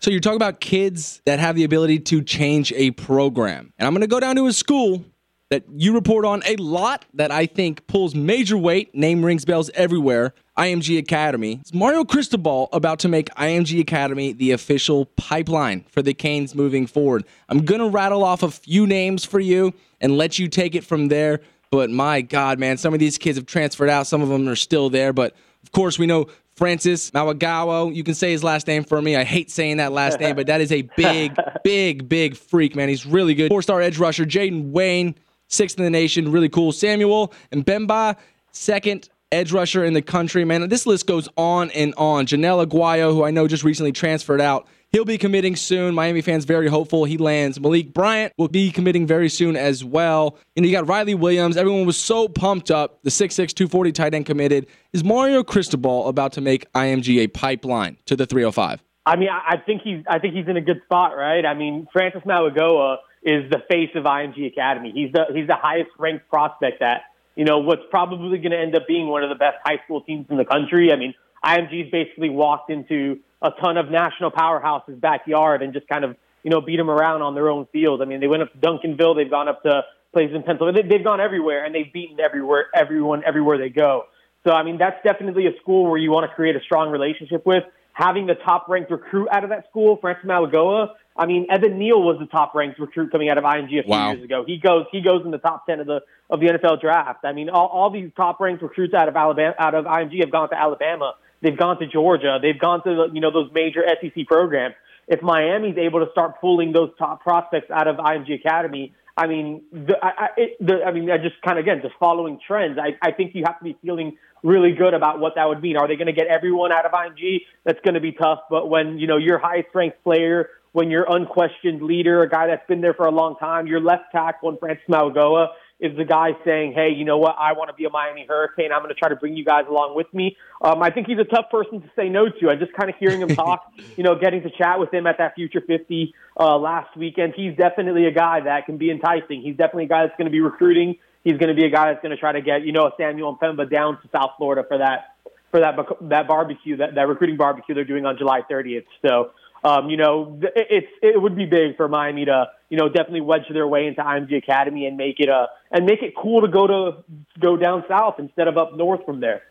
So 0.00 0.12
you're 0.12 0.20
talking 0.20 0.36
about 0.36 0.60
kids 0.60 1.20
that 1.24 1.40
have 1.40 1.56
the 1.56 1.64
ability 1.64 1.98
to 2.00 2.22
change 2.22 2.72
a 2.74 2.92
program. 2.92 3.72
And 3.78 3.86
I'm 3.86 3.92
going 3.92 4.02
to 4.02 4.06
go 4.06 4.20
down 4.20 4.36
to 4.36 4.46
a 4.46 4.52
school 4.52 5.04
that 5.50 5.64
you 5.74 5.94
report 5.94 6.24
on 6.24 6.42
a 6.46 6.56
lot 6.56 7.06
that 7.14 7.30
I 7.30 7.46
think 7.46 7.86
pulls 7.86 8.14
major 8.14 8.58
weight, 8.58 8.94
name 8.94 9.24
rings 9.24 9.44
bells 9.44 9.70
everywhere. 9.74 10.34
IMG 10.58 10.98
Academy. 10.98 11.60
Is 11.64 11.72
Mario 11.72 12.04
Cristobal 12.04 12.68
about 12.72 12.98
to 13.00 13.08
make 13.08 13.28
IMG 13.36 13.80
Academy 13.80 14.32
the 14.32 14.50
official 14.50 15.06
pipeline 15.16 15.84
for 15.88 16.02
the 16.02 16.12
Canes 16.12 16.54
moving 16.54 16.86
forward? 16.86 17.24
I'm 17.48 17.64
going 17.64 17.80
to 17.80 17.88
rattle 17.88 18.24
off 18.24 18.42
a 18.42 18.50
few 18.50 18.86
names 18.86 19.24
for 19.24 19.38
you 19.38 19.72
and 20.00 20.16
let 20.16 20.38
you 20.38 20.48
take 20.48 20.74
it 20.74 20.84
from 20.84 21.08
there. 21.08 21.40
But 21.70 21.90
my 21.90 22.22
God, 22.22 22.58
man, 22.58 22.76
some 22.76 22.92
of 22.92 22.98
these 22.98 23.18
kids 23.18 23.38
have 23.38 23.46
transferred 23.46 23.88
out. 23.88 24.06
Some 24.06 24.20
of 24.20 24.28
them 24.28 24.48
are 24.48 24.56
still 24.56 24.90
there. 24.90 25.12
But 25.12 25.36
of 25.62 25.70
course, 25.70 25.98
we 25.98 26.06
know 26.06 26.26
Francis 26.56 27.12
Mauigoa. 27.12 27.94
You 27.94 28.02
can 28.02 28.14
say 28.14 28.32
his 28.32 28.42
last 28.42 28.66
name 28.66 28.82
for 28.82 29.00
me. 29.00 29.14
I 29.16 29.22
hate 29.22 29.50
saying 29.50 29.76
that 29.76 29.92
last 29.92 30.18
name, 30.18 30.34
but 30.34 30.48
that 30.48 30.60
is 30.60 30.72
a 30.72 30.82
big, 30.82 31.36
big, 31.64 32.08
big 32.08 32.36
freak, 32.36 32.74
man. 32.74 32.88
He's 32.88 33.06
really 33.06 33.34
good. 33.34 33.48
Four 33.48 33.62
star 33.62 33.80
edge 33.80 33.98
rusher, 33.98 34.24
Jaden 34.24 34.72
Wayne, 34.72 35.14
sixth 35.48 35.78
in 35.78 35.84
the 35.84 35.90
nation. 35.90 36.30
Really 36.30 36.48
cool. 36.48 36.72
Samuel 36.72 37.32
Mpemba, 37.52 38.16
second 38.52 39.08
edge 39.32 39.52
rusher 39.52 39.84
in 39.84 39.92
the 39.92 40.02
country, 40.02 40.44
man. 40.44 40.68
This 40.68 40.86
list 40.86 41.06
goes 41.06 41.28
on 41.36 41.70
and 41.72 41.94
on. 41.96 42.26
Janelle 42.26 42.64
Aguayo, 42.64 43.12
who 43.12 43.24
I 43.24 43.30
know 43.30 43.48
just 43.48 43.64
recently 43.64 43.92
transferred 43.92 44.40
out. 44.40 44.66
He'll 44.90 45.04
be 45.04 45.18
committing 45.18 45.54
soon. 45.54 45.94
Miami 45.94 46.22
fans 46.22 46.46
very 46.46 46.66
hopeful 46.66 47.04
he 47.04 47.18
lands. 47.18 47.60
Malik 47.60 47.92
Bryant 47.92 48.32
will 48.38 48.48
be 48.48 48.70
committing 48.70 49.06
very 49.06 49.28
soon 49.28 49.54
as 49.54 49.84
well. 49.84 50.38
And 50.56 50.64
you 50.64 50.72
got 50.72 50.88
Riley 50.88 51.14
Williams. 51.14 51.58
Everyone 51.58 51.84
was 51.84 51.98
so 51.98 52.26
pumped 52.26 52.70
up. 52.70 53.02
The 53.02 53.10
6'6", 53.10 53.52
240 53.52 53.92
tight 53.92 54.14
end 54.14 54.24
committed. 54.24 54.66
Is 54.94 55.04
Mario 55.04 55.44
Cristobal 55.44 56.08
about 56.08 56.32
to 56.32 56.40
make 56.40 56.72
IMG 56.72 57.18
a 57.18 57.26
pipeline 57.26 57.98
to 58.06 58.16
the 58.16 58.24
305? 58.24 58.82
I 59.04 59.16
mean, 59.16 59.28
I 59.30 59.56
think 59.58 59.82
he's 59.82 60.04
I 60.08 60.18
think 60.18 60.34
he's 60.34 60.48
in 60.48 60.56
a 60.58 60.60
good 60.60 60.82
spot, 60.84 61.16
right? 61.16 61.44
I 61.46 61.54
mean, 61.54 61.86
Francis 61.92 62.22
Mauigoa 62.26 62.98
is 63.22 63.50
the 63.50 63.62
face 63.70 63.90
of 63.94 64.04
IMG 64.04 64.46
Academy. 64.46 64.92
He's 64.94 65.12
the 65.12 65.26
he's 65.34 65.46
the 65.46 65.56
highest 65.56 65.90
ranked 65.98 66.28
prospect 66.28 66.82
at 66.82 67.02
you 67.36 67.44
know 67.44 67.58
what's 67.58 67.82
probably 67.90 68.38
going 68.38 68.52
to 68.52 68.58
end 68.58 68.74
up 68.76 68.86
being 68.86 69.08
one 69.08 69.22
of 69.22 69.28
the 69.28 69.34
best 69.36 69.56
high 69.64 69.78
school 69.84 70.00
teams 70.02 70.26
in 70.30 70.36
the 70.36 70.44
country. 70.44 70.92
I 70.92 70.96
mean, 70.96 71.14
IMG's 71.44 71.90
basically 71.90 72.30
walked 72.30 72.70
into 72.70 73.18
a 73.42 73.50
ton 73.60 73.76
of 73.76 73.90
national 73.90 74.30
powerhouses' 74.30 75.00
backyard 75.00 75.62
and 75.62 75.72
just 75.72 75.86
kind 75.88 76.04
of 76.04 76.16
you 76.42 76.50
know 76.50 76.60
beat 76.60 76.76
them 76.76 76.90
around 76.90 77.22
on 77.22 77.34
their 77.34 77.50
own 77.50 77.66
field. 77.72 78.02
I 78.02 78.04
mean, 78.04 78.20
they 78.20 78.28
went 78.28 78.42
up 78.42 78.52
to 78.52 78.58
Duncanville, 78.58 79.16
they've 79.16 79.30
gone 79.30 79.48
up 79.48 79.62
to 79.62 79.82
places 80.12 80.34
in 80.34 80.42
Pennsylvania, 80.42 80.82
They- 80.82 80.88
they've 80.88 81.04
gone 81.04 81.20
everywhere 81.20 81.64
and 81.64 81.74
they've 81.74 81.92
beaten 81.92 82.18
everywhere 82.20 82.66
everyone 82.74 83.22
everywhere 83.24 83.58
they 83.58 83.68
go. 83.68 84.06
So 84.46 84.52
I 84.52 84.62
mean, 84.62 84.78
that's 84.78 85.02
definitely 85.04 85.46
a 85.46 85.56
school 85.60 85.88
where 85.90 85.98
you 85.98 86.10
want 86.10 86.28
to 86.30 86.34
create 86.34 86.56
a 86.56 86.60
strong 86.60 86.90
relationship 86.90 87.44
with. 87.44 87.64
Having 87.92 88.26
the 88.26 88.36
top 88.36 88.68
ranked 88.68 88.90
recruit 88.92 89.28
out 89.32 89.42
of 89.42 89.50
that 89.50 89.68
school, 89.68 89.96
Francis 90.00 90.24
Mauigoa. 90.24 90.90
I 91.18 91.26
mean, 91.26 91.46
Evan 91.50 91.78
Neal 91.78 92.00
was 92.00 92.16
the 92.20 92.26
top 92.26 92.54
ranked 92.54 92.78
recruit 92.78 93.10
coming 93.10 93.28
out 93.28 93.38
of 93.38 93.44
IMG 93.44 93.80
a 93.80 93.82
few 93.82 93.90
Wow. 93.90 94.12
years 94.12 94.22
ago. 94.24 94.44
He 94.46 94.58
goes 94.58 94.86
he 94.92 95.00
goes 95.00 95.22
in 95.24 95.30
the 95.32 95.38
top 95.38 95.66
ten 95.66 95.80
of 95.80 95.86
the 95.86 96.00
of 96.30 96.40
the 96.40 96.46
NFL 96.46 96.80
draft. 96.80 97.24
I 97.24 97.32
mean, 97.32 97.50
all, 97.50 97.66
all 97.66 97.90
these 97.90 98.10
top 98.16 98.38
ranked 98.40 98.62
recruits 98.62 98.94
out 98.94 99.08
of 99.08 99.16
Alabama 99.16 99.54
out 99.58 99.74
of 99.74 99.84
IMG 99.84 100.20
have 100.20 100.30
gone 100.30 100.48
to 100.50 100.56
Alabama. 100.58 101.14
They've 101.42 101.56
gone 101.56 101.78
to 101.80 101.86
Georgia. 101.86 102.38
They've 102.40 102.58
gone 102.58 102.82
to 102.84 103.08
you 103.12 103.20
know 103.20 103.30
those 103.32 103.50
major 103.52 103.82
SEC 104.00 104.26
programs. 104.26 104.74
If 105.08 105.22
Miami's 105.22 105.76
able 105.78 106.04
to 106.04 106.10
start 106.12 106.40
pulling 106.40 106.72
those 106.72 106.90
top 106.98 107.22
prospects 107.22 107.70
out 107.70 107.88
of 107.88 107.96
IMG 107.96 108.34
Academy, 108.44 108.92
I 109.16 109.26
mean, 109.26 109.62
the, 109.72 109.94
I, 110.02 110.08
I, 110.08 110.28
it, 110.36 110.56
the, 110.60 110.84
I 110.84 110.92
mean, 110.92 111.10
I 111.10 111.16
just 111.16 111.40
kind 111.42 111.58
of 111.58 111.64
again 111.64 111.80
just 111.82 111.94
following 111.98 112.38
trends. 112.46 112.78
I, 112.78 112.96
I 113.02 113.12
think 113.12 113.34
you 113.34 113.42
have 113.46 113.58
to 113.58 113.64
be 113.64 113.76
feeling 113.82 114.18
really 114.44 114.72
good 114.72 114.94
about 114.94 115.18
what 115.18 115.34
that 115.34 115.48
would 115.48 115.60
mean. 115.62 115.76
Are 115.76 115.88
they 115.88 115.96
going 115.96 116.06
to 116.06 116.12
get 116.12 116.28
everyone 116.28 116.70
out 116.72 116.86
of 116.86 116.92
IMG? 116.92 117.40
That's 117.64 117.80
going 117.84 117.94
to 117.94 118.00
be 118.00 118.12
tough. 118.12 118.40
But 118.50 118.68
when 118.68 118.98
you 118.98 119.06
know 119.08 119.16
your 119.16 119.38
highest 119.38 119.68
ranked 119.74 120.04
player 120.04 120.50
when 120.72 120.90
your 120.90 121.06
unquestioned 121.08 121.82
leader, 121.82 122.22
a 122.22 122.28
guy 122.28 122.46
that's 122.48 122.66
been 122.66 122.80
there 122.80 122.94
for 122.94 123.06
a 123.06 123.10
long 123.10 123.36
time, 123.36 123.66
your 123.66 123.80
left 123.80 124.04
tackle, 124.12 124.50
and 124.50 124.58
Francis 124.58 124.84
Mauigoa 124.88 125.48
is 125.80 125.96
the 125.96 126.04
guy 126.04 126.30
saying, 126.44 126.72
"Hey, 126.72 126.90
you 126.90 127.04
know 127.04 127.18
what? 127.18 127.36
I 127.38 127.52
want 127.52 127.70
to 127.70 127.74
be 127.74 127.84
a 127.84 127.90
Miami 127.90 128.26
Hurricane. 128.28 128.72
I'm 128.72 128.82
going 128.82 128.94
to 128.94 128.98
try 128.98 129.08
to 129.08 129.16
bring 129.16 129.36
you 129.36 129.44
guys 129.44 129.64
along 129.68 129.94
with 129.94 130.12
me." 130.12 130.36
Um, 130.60 130.82
I 130.82 130.90
think 130.90 131.06
he's 131.06 131.18
a 131.18 131.24
tough 131.24 131.50
person 131.50 131.80
to 131.80 131.90
say 131.94 132.08
no 132.08 132.28
to. 132.28 132.50
I 132.50 132.56
just 132.56 132.72
kind 132.72 132.90
of 132.90 132.96
hearing 132.96 133.20
him 133.20 133.28
talk, 133.36 133.72
you 133.96 134.02
know, 134.02 134.16
getting 134.18 134.42
to 134.42 134.50
chat 134.50 134.80
with 134.80 134.92
him 134.92 135.06
at 135.06 135.18
that 135.18 135.34
Future 135.36 135.60
50 135.60 136.14
uh, 136.38 136.58
last 136.58 136.96
weekend. 136.96 137.34
He's 137.36 137.56
definitely 137.56 138.06
a 138.06 138.12
guy 138.12 138.40
that 138.40 138.66
can 138.66 138.76
be 138.76 138.90
enticing. 138.90 139.42
He's 139.42 139.56
definitely 139.56 139.84
a 139.84 139.88
guy 139.88 140.06
that's 140.06 140.16
going 140.18 140.26
to 140.26 140.32
be 140.32 140.40
recruiting. 140.40 140.96
He's 141.22 141.36
going 141.36 141.48
to 141.48 141.54
be 141.54 141.64
a 141.64 141.70
guy 141.70 141.92
that's 141.92 142.02
going 142.02 142.10
to 142.10 142.16
try 142.16 142.32
to 142.32 142.40
get, 142.40 142.62
you 142.62 142.72
know, 142.72 142.90
Samuel 142.98 143.36
Mpemba 143.36 143.70
down 143.70 144.00
to 144.02 144.08
South 144.12 144.32
Florida 144.36 144.64
for 144.66 144.78
that 144.78 145.14
for 145.50 145.60
that 145.60 145.76
that 146.02 146.28
barbecue 146.28 146.76
that 146.76 146.94
that 146.94 147.08
recruiting 147.08 147.36
barbecue 147.36 147.74
they're 147.74 147.84
doing 147.84 148.04
on 148.04 148.18
July 148.18 148.42
30th. 148.50 148.84
So 149.02 149.30
um, 149.64 149.90
you 149.90 149.96
know, 149.96 150.38
it's 150.42 150.86
it 151.02 151.20
would 151.20 151.36
be 151.36 151.46
big 151.46 151.76
for 151.76 151.88
Miami 151.88 152.24
to 152.26 152.46
you 152.68 152.76
know 152.76 152.88
definitely 152.88 153.22
wedge 153.22 153.42
their 153.52 153.66
way 153.66 153.86
into 153.86 154.02
IMG 154.02 154.36
Academy 154.36 154.86
and 154.86 154.96
make 154.96 155.18
it 155.18 155.28
a 155.28 155.46
and 155.70 155.84
make 155.86 156.02
it 156.02 156.14
cool 156.16 156.42
to 156.42 156.48
go 156.48 156.66
to 156.66 157.04
go 157.40 157.56
down 157.56 157.84
south 157.88 158.16
instead 158.18 158.48
of 158.48 158.56
up 158.56 158.76
north 158.76 159.04
from 159.04 159.20
there. 159.20 159.42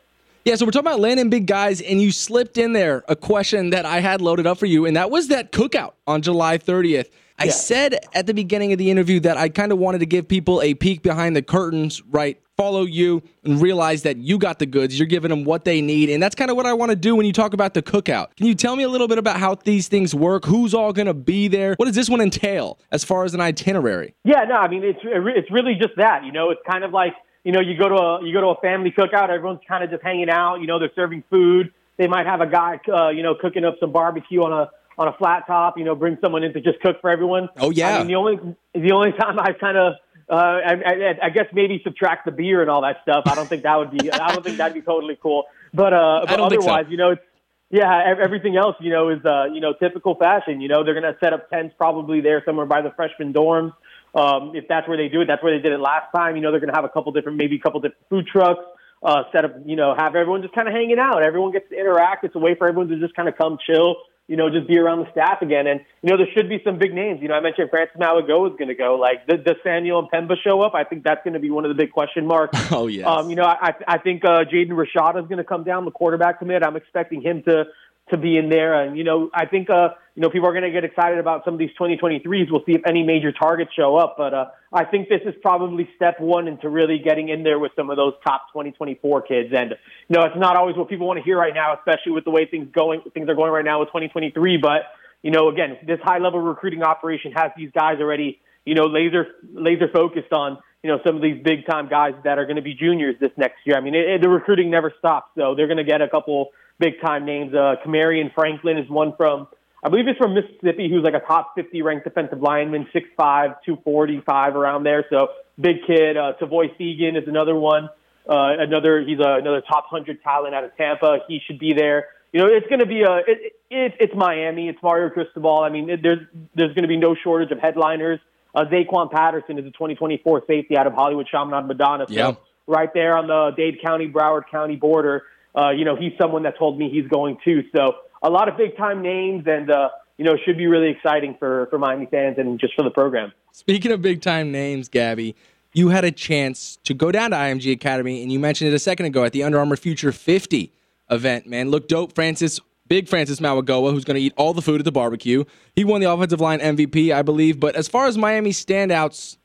Yeah, 0.46 0.56
so 0.56 0.66
we're 0.66 0.72
talking 0.72 0.88
about 0.88 1.02
landing 1.02 1.30
big 1.30 1.46
guys, 1.46 1.82
and 1.82 2.02
you 2.02 2.10
slipped 2.10 2.58
in 2.58 2.72
there 2.72 3.04
a 3.10 3.18
question 3.18 3.72
that 3.72 3.86
I 3.86 4.00
had 4.00 4.22
loaded 4.22 4.48
up 4.48 4.58
for 4.58 4.66
you, 4.66 4.86
and 4.86 4.96
that 4.96 5.12
was 5.12 5.28
that 5.28 5.52
cookout 5.52 5.92
on 6.08 6.22
July 6.22 6.58
30th. 6.58 7.10
I 7.38 7.46
yeah. 7.46 7.52
said 7.52 8.00
at 8.14 8.28
the 8.28 8.34
beginning 8.34 8.72
of 8.72 8.78
the 8.78 8.90
interview 8.90 9.20
that 9.22 9.36
I 9.36 9.50
kind 9.50 9.74
of 9.74 9.78
wanted 9.78 10.00
to 10.00 10.06
give 10.06 10.26
people 10.26 10.62
a 10.62 10.74
peek 10.74 11.04
behind 11.04 11.36
the 11.36 11.42
curtains, 11.42 12.02
right? 12.10 12.42
Follow 12.58 12.84
you 12.84 13.22
and 13.44 13.62
realize 13.62 14.02
that 14.02 14.18
you 14.18 14.40
got 14.40 14.58
the 14.58 14.66
goods. 14.66 14.98
You're 14.98 15.08
giving 15.08 15.30
them 15.30 15.44
what 15.44 15.64
they 15.64 15.80
need. 15.80 16.10
And 16.10 16.22
that's 16.22 16.34
kind 16.34 16.50
of 16.50 16.58
what 16.58 16.66
I 16.66 16.74
want 16.74 16.90
to 16.90 16.96
do 16.96 17.16
when 17.16 17.26
you 17.26 17.32
talk 17.32 17.54
about 17.54 17.76
the 17.76 17.84
cookout. 17.84 18.36
Can 18.36 18.48
you 18.48 18.56
tell 18.56 18.76
me 18.76 18.82
a 18.84 18.90
little 18.90 19.08
bit 19.08 19.20
about 19.20 19.38
how 19.38 19.56
these 19.56 19.88
things 19.88 20.16
work? 20.16 20.46
Who's 20.46 20.74
all 20.74 20.92
going 20.92 21.06
to 21.06 21.14
be 21.14 21.48
there? 21.48 21.76
What 21.76 21.86
does 21.86 21.96
this 21.96 22.10
one 22.10 22.20
entail 22.20 22.80
as 22.92 23.04
far 23.04 23.26
as 23.26 23.36
an 23.36 23.42
itinerary? 23.42 24.16
Yeah, 24.24 24.44
no, 24.46 24.56
I 24.56 24.68
mean, 24.68 24.84
it's, 24.84 25.00
it's 25.04 25.52
really 25.52 25.76
just 25.76 25.96
that. 25.98 26.26
You 26.26 26.32
know, 26.32 26.50
it's 26.50 26.62
kind 26.68 26.84
of 26.84 26.92
like, 26.92 27.14
you 27.44 27.52
know, 27.52 27.62
you 27.62 27.78
go 27.78 27.90
to 27.90 27.96
a, 27.96 28.26
you 28.26 28.34
go 28.34 28.42
to 28.42 28.48
a 28.48 28.60
family 28.60 28.92
cookout, 28.92 29.30
everyone's 29.30 29.62
kind 29.68 29.84
of 29.84 29.92
just 29.92 30.02
hanging 30.02 30.30
out. 30.30 30.56
You 30.56 30.66
know, 30.66 30.80
they're 30.80 30.92
serving 30.96 31.24
food. 31.30 31.72
They 31.98 32.08
might 32.08 32.26
have 32.26 32.42
a 32.42 32.48
guy, 32.48 32.80
uh, 32.92 33.10
you 33.10 33.24
know, 33.24 33.36
cooking 33.40 33.66
up 33.66 33.76
some 33.80 33.92
barbecue 33.92 34.42
on 34.42 34.52
a 34.52 34.72
on 34.98 35.08
a 35.08 35.14
flat 35.14 35.46
top, 35.46 35.78
you 35.78 35.84
know, 35.84 35.96
bring 35.96 36.18
someone 36.22 36.44
in 36.44 36.54
to 36.54 36.62
just 36.62 36.80
cook 36.80 37.00
for 37.02 37.10
everyone. 37.10 37.50
Oh 37.58 37.70
yeah. 37.70 37.98
I 37.98 38.00
mean, 38.00 38.08
the 38.08 38.16
only 38.16 38.56
the 38.74 38.92
only 38.92 39.12
time 39.20 39.40
I've 39.40 39.60
kind 39.60 39.78
of 39.78 39.94
uh, 40.30 40.36
I, 40.36 40.74
I, 40.74 41.18
I 41.24 41.30
guess 41.30 41.46
maybe 41.54 41.82
subtract 41.84 42.26
the 42.26 42.32
beer 42.32 42.62
and 42.62 42.70
all 42.70 42.82
that 42.82 42.98
stuff. 43.04 43.24
I 43.28 43.36
don't 43.36 43.48
think 43.48 43.64
that 43.64 43.76
would 43.76 43.92
be. 43.92 44.12
I 44.12 44.34
don't 44.34 44.44
think 44.44 44.58
that'd 44.58 44.74
be 44.74 44.82
totally 44.82 45.18
cool. 45.22 45.46
But 45.74 45.94
uh, 45.94 46.26
but 46.28 46.40
otherwise, 46.40 46.86
so. 46.86 46.92
you 46.92 46.98
know, 46.98 47.12
it's 47.12 47.22
yeah. 47.70 48.14
Everything 48.22 48.58
else, 48.58 48.76
you 48.80 48.92
know, 48.92 49.10
is 49.10 49.24
uh, 49.24 49.46
you 49.46 49.62
know 49.62 49.74
typical 49.74 50.16
fashion. 50.16 50.60
You 50.60 50.68
know, 50.68 50.84
they're 50.84 50.94
gonna 50.94 51.16
set 51.22 51.34
up 51.34 51.50
tents 51.50 51.76
probably 51.78 52.22
there 52.22 52.44
somewhere 52.46 52.66
by 52.66 52.82
the 52.82 52.92
freshman 52.92 53.34
dorms. 53.34 53.74
Um, 54.16 54.54
if 54.56 54.68
that's 54.68 54.88
where 54.88 54.98
they 54.98 55.08
do 55.08 55.22
it, 55.22 55.28
that's 55.28 55.44
where 55.44 55.56
they 55.56 55.62
did 55.62 55.72
it 55.72 55.80
last 55.80 56.12
time. 56.16 56.36
You 56.36 56.42
know, 56.42 56.52
they're 56.52 56.60
gonna 56.60 56.76
have 56.76 56.86
a 56.86 56.90
couple 56.90 57.12
different, 57.14 57.38
maybe 57.38 57.56
a 57.56 57.60
couple 57.60 57.80
different 57.80 58.06
food 58.10 58.28
trucks. 58.28 58.64
Uh, 59.04 59.24
set 59.32 59.46
up, 59.46 59.54
you 59.64 59.76
know, 59.76 59.94
have 59.96 60.16
everyone 60.16 60.42
just 60.42 60.56
kind 60.56 60.68
of 60.68 60.74
hanging 60.74 60.98
out. 60.98 61.24
Everyone 61.24 61.52
gets 61.52 61.70
to 61.70 61.80
interact. 61.80 62.24
It's 62.24 62.34
a 62.36 62.40
way 62.40 62.56
for 62.56 62.68
everyone 62.68 62.90
to 62.90 63.00
just 63.00 63.14
kind 63.16 63.30
of 63.30 63.38
come 63.38 63.60
chill, 63.64 63.96
you 64.28 64.36
know, 64.36 64.50
just 64.50 64.68
be 64.68 64.78
around 64.78 65.00
the 65.00 65.12
staff 65.12 65.42
again. 65.42 65.68
And, 65.68 65.80
you 66.02 66.10
know, 66.10 66.18
there 66.18 66.28
should 66.36 66.50
be 66.50 66.60
some 66.64 66.78
big 66.78 66.94
names. 66.94 67.22
You 67.22 67.30
know, 67.30 67.36
I 67.36 67.40
mentioned 67.40 67.70
Francis 67.70 67.96
Mauigoa 67.98 68.52
is 68.52 68.58
going 68.58 68.68
to 68.68 68.76
go. 68.76 68.96
Like, 68.96 69.26
does, 69.26 69.40
does 69.46 69.56
Samuel 69.64 70.08
Mpemba 70.08 70.36
show 70.44 70.62
up? 70.62 70.74
I 70.76 70.84
think 70.84 71.04
that's 71.04 71.24
going 71.24 71.34
to 71.34 71.40
be 71.40 71.50
one 71.50 71.64
of 71.64 71.70
the 71.70 71.76
big 71.76 71.92
question 71.92 72.26
marks. 72.26 72.58
Oh, 72.78 72.88
yeah. 72.88 73.08
Um, 73.08 73.30
you 73.30 73.36
know, 73.38 73.46
I, 73.46 73.74
I 73.88 73.98
think 73.98 74.26
uh, 74.26 74.44
Jaden 74.44 74.72
Rashada 74.72 75.22
is 75.22 75.28
going 75.28 75.38
to 75.38 75.44
come 75.44 75.64
down, 75.64 75.86
the 75.86 75.92
quarterback 75.92 76.40
commit. 76.40 76.64
I'm 76.64 76.76
expecting 76.76 77.22
him 77.22 77.42
to 77.44 77.64
to 78.10 78.18
be 78.18 78.38
in 78.38 78.50
there. 78.50 78.82
And, 78.82 78.98
you 78.98 79.04
know, 79.04 79.30
I 79.34 79.46
think, 79.46 79.70
uh, 79.70 79.90
you 80.16 80.22
know, 80.22 80.30
people 80.30 80.48
are 80.48 80.54
going 80.54 80.64
to 80.64 80.72
get 80.72 80.84
excited 80.84 81.20
about 81.20 81.44
some 81.46 81.54
of 81.54 81.60
these 81.60 81.70
2023s. 81.80 82.52
We'll 82.52 82.64
see 82.66 82.74
if 82.74 82.82
any 82.88 83.04
major 83.04 83.32
targets 83.32 83.72
show 83.74 83.98
up. 83.98 84.16
But 84.18 84.34
uh, 84.34 84.46
I 84.74 84.86
think 84.86 85.10
this 85.10 85.22
is 85.26 85.36
probably 85.42 85.90
step 85.96 86.20
one 86.20 86.48
into 86.48 86.70
really 86.70 87.00
getting 87.00 87.30
in 87.30 87.44
there 87.44 87.60
with 87.60 87.72
some 87.76 87.90
of 87.90 87.98
those 87.98 88.14
top 88.26 88.48
2024 88.54 89.22
kids. 89.24 89.50
And, 89.56 89.72
you 90.08 90.18
know, 90.18 90.26
it's 90.26 90.38
not 90.38 90.56
always 90.56 90.76
what 90.76 90.90
people 90.90 91.08
want 91.08 91.18
to 91.18 91.24
hear 91.24 91.38
right 91.38 91.54
now, 91.54 91.76
especially 91.76 92.14
with 92.14 92.24
the 92.24 92.32
way 92.32 92.46
things 92.46 92.68
going, 92.74 93.02
things 93.14 93.30
are 93.30 93.36
going 93.36 93.52
right 93.52 93.66
now 93.66 93.80
with 93.80 93.90
2023. 93.90 94.58
But, 94.58 94.82
you 95.22 95.32
know, 95.32 95.50
again, 95.50 95.78
this 95.86 96.00
high 96.04 96.20
level 96.20 96.40
recruiting 96.40 96.84
operation 96.84 97.32
has 97.34 97.52
these 97.58 97.72
guys 97.72 98.00
already, 98.00 98.40
you 98.66 98.76
know, 98.76 98.86
laser, 98.86 99.28
laser 99.54 99.88
focused 99.94 100.32
on, 100.32 100.58
you 100.84 100.92
know, 100.92 101.00
some 101.06 101.16
of 101.16 101.22
these 101.22 101.42
big 101.44 101.66
time 101.68 101.90
guys 101.90 102.14
that 102.24 102.40
are 102.40 102.46
going 102.46 102.56
to 102.56 102.62
be 102.62 102.74
juniors 102.74 103.16
this 103.20 103.32
next 103.38 103.58
year. 103.66 103.78
I 103.78 103.82
mean, 103.82 103.94
it, 103.94 104.08
it, 104.08 104.22
the 104.22 104.30
recruiting 104.30 104.70
never 104.70 104.94
stops. 104.98 105.32
So 105.36 105.54
they're 105.54 105.68
going 105.68 105.78
to 105.78 105.84
get 105.84 106.02
a 106.02 106.08
couple 106.08 106.50
big 106.80 107.02
time 107.02 107.26
names. 107.26 107.54
Uh, 107.54 107.76
Kamarion 107.86 108.34
Franklin 108.34 108.78
is 108.78 108.90
one 108.90 109.14
from, 109.16 109.48
I 109.84 109.90
believe 109.90 110.08
it's 110.08 110.18
from 110.18 110.34
Mississippi, 110.34 110.90
who's 110.90 111.04
like 111.04 111.14
a 111.14 111.26
top 111.26 111.54
50 111.56 111.82
ranked 111.82 112.04
defensive 112.04 112.42
lineman, 112.42 112.88
6'5, 112.94 113.56
245 113.66 114.56
around 114.56 114.84
there. 114.84 115.06
So 115.10 115.30
big 115.60 115.78
kid. 115.86 116.18
Uh, 116.18 116.34
Tavoy 116.40 116.76
Feagin 116.80 117.22
is 117.22 117.28
another 117.28 117.56
one. 117.56 117.90
Uh, 118.30 118.60
another, 118.60 119.02
he's 119.02 119.20
a, 119.20 119.36
another 119.36 119.62
top 119.62 119.86
100 119.92 120.22
talent 120.22 120.54
out 120.54 120.64
of 120.64 120.76
Tampa. 120.76 121.20
He 121.28 121.40
should 121.46 121.60
be 121.60 121.74
there. 121.74 122.08
You 122.34 122.42
know, 122.42 122.48
it's 122.48 122.68
going 122.68 122.80
to 122.80 122.86
be 122.86 123.04
a, 123.04 123.18
it, 123.26 123.54
it, 123.70 123.94
it's 124.00 124.14
Miami. 124.16 124.68
It's 124.68 124.80
Mario 124.84 125.10
Cristobal. 125.10 125.60
I 125.64 125.70
mean, 125.70 125.90
it, 125.90 126.02
there's, 126.04 126.20
there's 126.54 126.74
going 126.74 126.84
to 126.84 126.90
be 126.90 126.98
no 126.98 127.16
shortage 127.16 127.52
of 127.52 127.60
headliners. 127.60 128.20
Uh, 128.54 128.66
Zaquan 128.66 129.12
Patterson 129.12 129.58
is 129.58 129.66
a 129.66 129.72
2024 129.72 130.44
safety 130.46 130.78
out 130.78 130.88
of 130.88 130.94
Hollywood 130.94 131.28
Chaminade 131.28 131.68
Madonna. 131.68 132.06
So 132.08 132.14
yeah. 132.14 132.34
right 132.66 132.94
there 132.94 133.16
on 133.16 133.28
the 133.28 133.52
Dade 133.56 133.82
County, 133.82 134.10
Broward 134.10 134.50
County 134.52 134.76
border 134.76 135.24
uh, 135.58 135.72
you 135.72 135.86
know, 135.86 135.96
he's 135.96 136.14
someone 136.20 136.44
that 136.44 136.58
told 136.58 136.78
me 136.78 136.90
he's 136.90 137.08
going 137.08 137.38
too. 137.44 137.64
So 137.76 137.96
a 138.22 138.30
lot 138.30 138.48
of 138.48 138.58
big 138.58 138.78
time 138.78 139.02
names 139.02 139.46
and, 139.48 139.72
uh, 139.72 139.90
you 140.18 140.26
know, 140.26 140.38
should 140.46 140.58
be 140.58 140.68
really 140.68 140.90
exciting 140.90 141.36
for, 141.40 141.68
for 141.70 141.80
Miami 141.80 142.06
fans 142.06 142.38
and 142.38 142.60
just 142.60 142.76
for 142.76 142.84
the 142.84 142.92
program. 142.92 143.32
Speaking 143.52 143.92
of 143.92 144.02
big 144.02 144.22
time 144.22 144.52
names, 144.52 144.88
Gaby, 144.88 145.36
you 145.74 145.90
had 145.90 146.06
a 146.06 146.12
chance 146.12 146.78
to 146.84 146.94
go 146.94 147.12
down 147.12 147.32
to 147.32 147.38
IMG 147.38 147.72
Academy, 147.72 148.22
and 148.22 148.32
you 148.32 148.40
mentioned 148.40 148.72
it 148.72 148.74
a 148.74 148.80
second 148.80 149.08
ago 149.08 149.24
at 149.24 149.32
the 149.32 149.44
Under 149.44 149.58
Armour 149.58 149.78
Future 149.78 150.12
50 150.12 150.72
event, 151.10 151.48
man. 151.48 151.72
Look 151.72 151.88
dope. 151.88 152.14
Francis, 152.14 152.60
big 152.88 153.08
Francis 153.08 153.40
Mauigoa, 153.40 153.92
who's 153.92 154.06
going 154.06 154.16
to 154.16 154.22
eat 154.22 154.34
all 154.38 154.54
the 154.54 154.62
food 154.62 154.80
at 154.80 154.86
the 154.86 154.92
barbecue. 154.92 155.44
He 155.76 155.84
won 155.84 156.02
the 156.02 156.12
offensive 156.12 156.42
line 156.42 156.60
MVP, 156.60 157.14
I 157.14 157.22
believe. 157.22 157.60
But 157.60 157.76
as 157.76 157.88
far 157.88 158.06
as 158.06 158.18
Miami 158.18 158.52
standouts, 158.52 159.38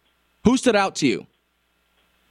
who 0.45 0.57
stood 0.57 0.77
out 0.77 0.95
to 0.97 1.07
you? 1.07 1.27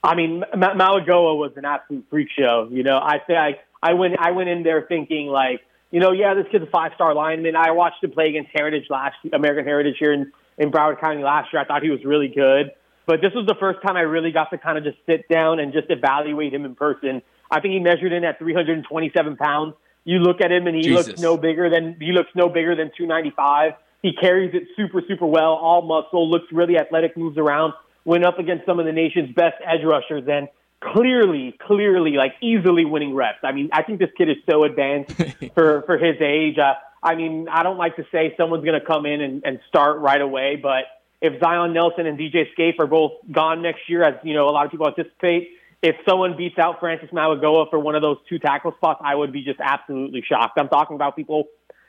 I 0.04 0.14
mean, 0.14 0.44
M- 0.52 0.60
Mauigoa 0.60 1.36
was 1.36 1.52
an 1.56 1.64
absolute 1.64 2.04
freak 2.10 2.28
show. 2.36 2.68
You 2.70 2.82
know, 2.82 2.98
I 2.98 3.18
say 3.26 3.36
I, 3.82 3.94
went 3.94 4.14
I 4.18 4.30
went 4.30 4.48
in 4.48 4.62
there 4.62 4.84
thinking 4.88 5.26
like, 5.26 5.60
you 5.90 6.00
know, 6.00 6.12
yeah, 6.12 6.34
this 6.34 6.46
kid's 6.50 6.64
a 6.64 6.70
five 6.70 6.92
star 6.94 7.14
lineman. 7.14 7.56
I 7.56 7.72
watched 7.72 8.02
him 8.02 8.12
play 8.12 8.28
against 8.28 8.50
Heritage 8.54 8.84
last 8.88 9.16
American 9.32 9.64
Heritage 9.64 9.96
here 9.98 10.12
in, 10.12 10.32
in 10.58 10.70
Broward 10.70 11.00
County 11.00 11.22
last 11.22 11.52
year. 11.52 11.60
I 11.60 11.66
thought 11.66 11.82
he 11.82 11.90
was 11.90 12.04
really 12.04 12.28
good. 12.28 12.72
But 13.06 13.20
this 13.20 13.32
was 13.34 13.46
the 13.46 13.56
first 13.58 13.80
time 13.84 13.96
I 13.96 14.02
really 14.02 14.30
got 14.30 14.50
to 14.50 14.58
kind 14.58 14.78
of 14.78 14.84
just 14.84 14.96
sit 15.06 15.28
down 15.28 15.58
and 15.58 15.72
just 15.72 15.90
evaluate 15.90 16.54
him 16.54 16.64
in 16.64 16.74
person. 16.74 17.20
I 17.50 17.60
think 17.60 17.72
he 17.72 17.80
measured 17.80 18.12
in 18.12 18.24
at 18.24 18.38
327 18.38 19.36
pounds. 19.36 19.74
You 20.04 20.18
look 20.18 20.40
at 20.40 20.50
him 20.50 20.66
and 20.66 20.76
he 20.76 20.82
Jesus. 20.82 21.08
looks 21.08 21.20
no 21.20 21.36
bigger 21.36 21.68
than 21.68 21.96
he 22.00 22.12
looks 22.12 22.30
no 22.34 22.48
bigger 22.48 22.74
than 22.74 22.90
295. 22.96 23.72
He 24.02 24.12
carries 24.14 24.54
it 24.54 24.64
super 24.76 25.02
super 25.06 25.26
well, 25.26 25.52
all 25.52 25.82
muscle, 25.82 26.28
looks 26.28 26.46
really 26.52 26.78
athletic, 26.78 27.16
moves 27.16 27.38
around. 27.38 27.74
Went 28.04 28.24
up 28.24 28.38
against 28.38 28.66
some 28.66 28.80
of 28.80 28.86
the 28.86 28.92
nation's 28.92 29.32
best 29.34 29.56
edge 29.64 29.84
rushers 29.84 30.24
and 30.28 30.48
clearly, 30.82 31.56
clearly, 31.66 32.12
like 32.12 32.34
easily 32.40 32.84
winning 32.84 33.14
reps. 33.14 33.38
I 33.42 33.52
mean, 33.52 33.70
I 33.72 33.82
think 33.82 33.98
this 33.98 34.10
kid 34.16 34.28
is 34.28 34.36
so 34.50 34.64
advanced 34.64 35.14
for 35.54 35.82
for 35.82 35.98
his 35.98 36.16
age. 36.20 36.58
Uh, 36.58 36.74
I 37.02 37.14
mean, 37.14 37.48
I 37.50 37.62
don't 37.62 37.78
like 37.78 37.96
to 37.96 38.06
say 38.12 38.34
someone's 38.36 38.64
going 38.64 38.78
to 38.78 38.86
come 38.86 39.06
in 39.06 39.20
and, 39.20 39.42
and 39.44 39.60
start 39.68 39.98
right 39.98 40.20
away, 40.20 40.56
but 40.56 40.84
if 41.20 41.40
Zion 41.40 41.72
Nelson 41.72 42.06
and 42.06 42.18
DJ 42.18 42.52
Scaife 42.52 42.76
are 42.78 42.86
both 42.86 43.12
gone 43.30 43.62
next 43.62 43.88
year, 43.88 44.02
as 44.02 44.14
you 44.24 44.34
know, 44.34 44.48
a 44.48 44.50
lot 44.50 44.66
of 44.66 44.70
people 44.70 44.86
anticipate, 44.86 45.50
if 45.82 45.96
someone 46.08 46.36
beats 46.36 46.58
out 46.58 46.78
Francis 46.78 47.10
Mauigoa 47.10 47.70
for 47.70 47.78
one 47.78 47.94
of 47.94 48.02
those 48.02 48.18
two 48.28 48.38
tackle 48.38 48.72
spots, 48.76 49.00
I 49.04 49.14
would 49.14 49.32
be 49.32 49.42
just 49.42 49.60
absolutely 49.60 50.22
shocked. 50.28 50.58
I'm 50.58 50.68
talking 50.68 50.94
about 50.94 51.16
people 51.16 51.44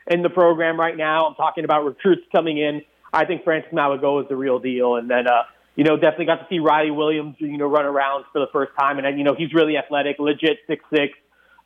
in 0.07 0.23
the 0.23 0.29
program 0.29 0.79
right 0.79 0.97
now. 0.97 1.27
I'm 1.27 1.35
talking 1.35 1.63
about 1.63 1.85
recruits 1.85 2.23
coming 2.31 2.57
in. 2.57 2.81
I 3.11 3.25
think 3.25 3.43
Francis 3.43 3.71
Mauigoa 3.71 4.23
is 4.23 4.29
the 4.29 4.35
real 4.35 4.59
deal, 4.59 4.95
and 4.95 5.09
then. 5.09 5.27
uh 5.27 5.43
you 5.75 5.83
know, 5.83 5.95
definitely 5.95 6.25
got 6.25 6.35
to 6.35 6.47
see 6.49 6.59
Riley 6.59 6.91
Williams, 6.91 7.35
you 7.39 7.57
know, 7.57 7.67
run 7.67 7.85
around 7.85 8.25
for 8.31 8.39
the 8.39 8.47
first 8.51 8.71
time. 8.79 8.99
And, 8.99 9.17
you 9.17 9.23
know, 9.23 9.33
he's 9.35 9.53
really 9.53 9.77
athletic, 9.77 10.17
legit 10.19 10.59
six 10.67 10.83
six, 10.93 11.13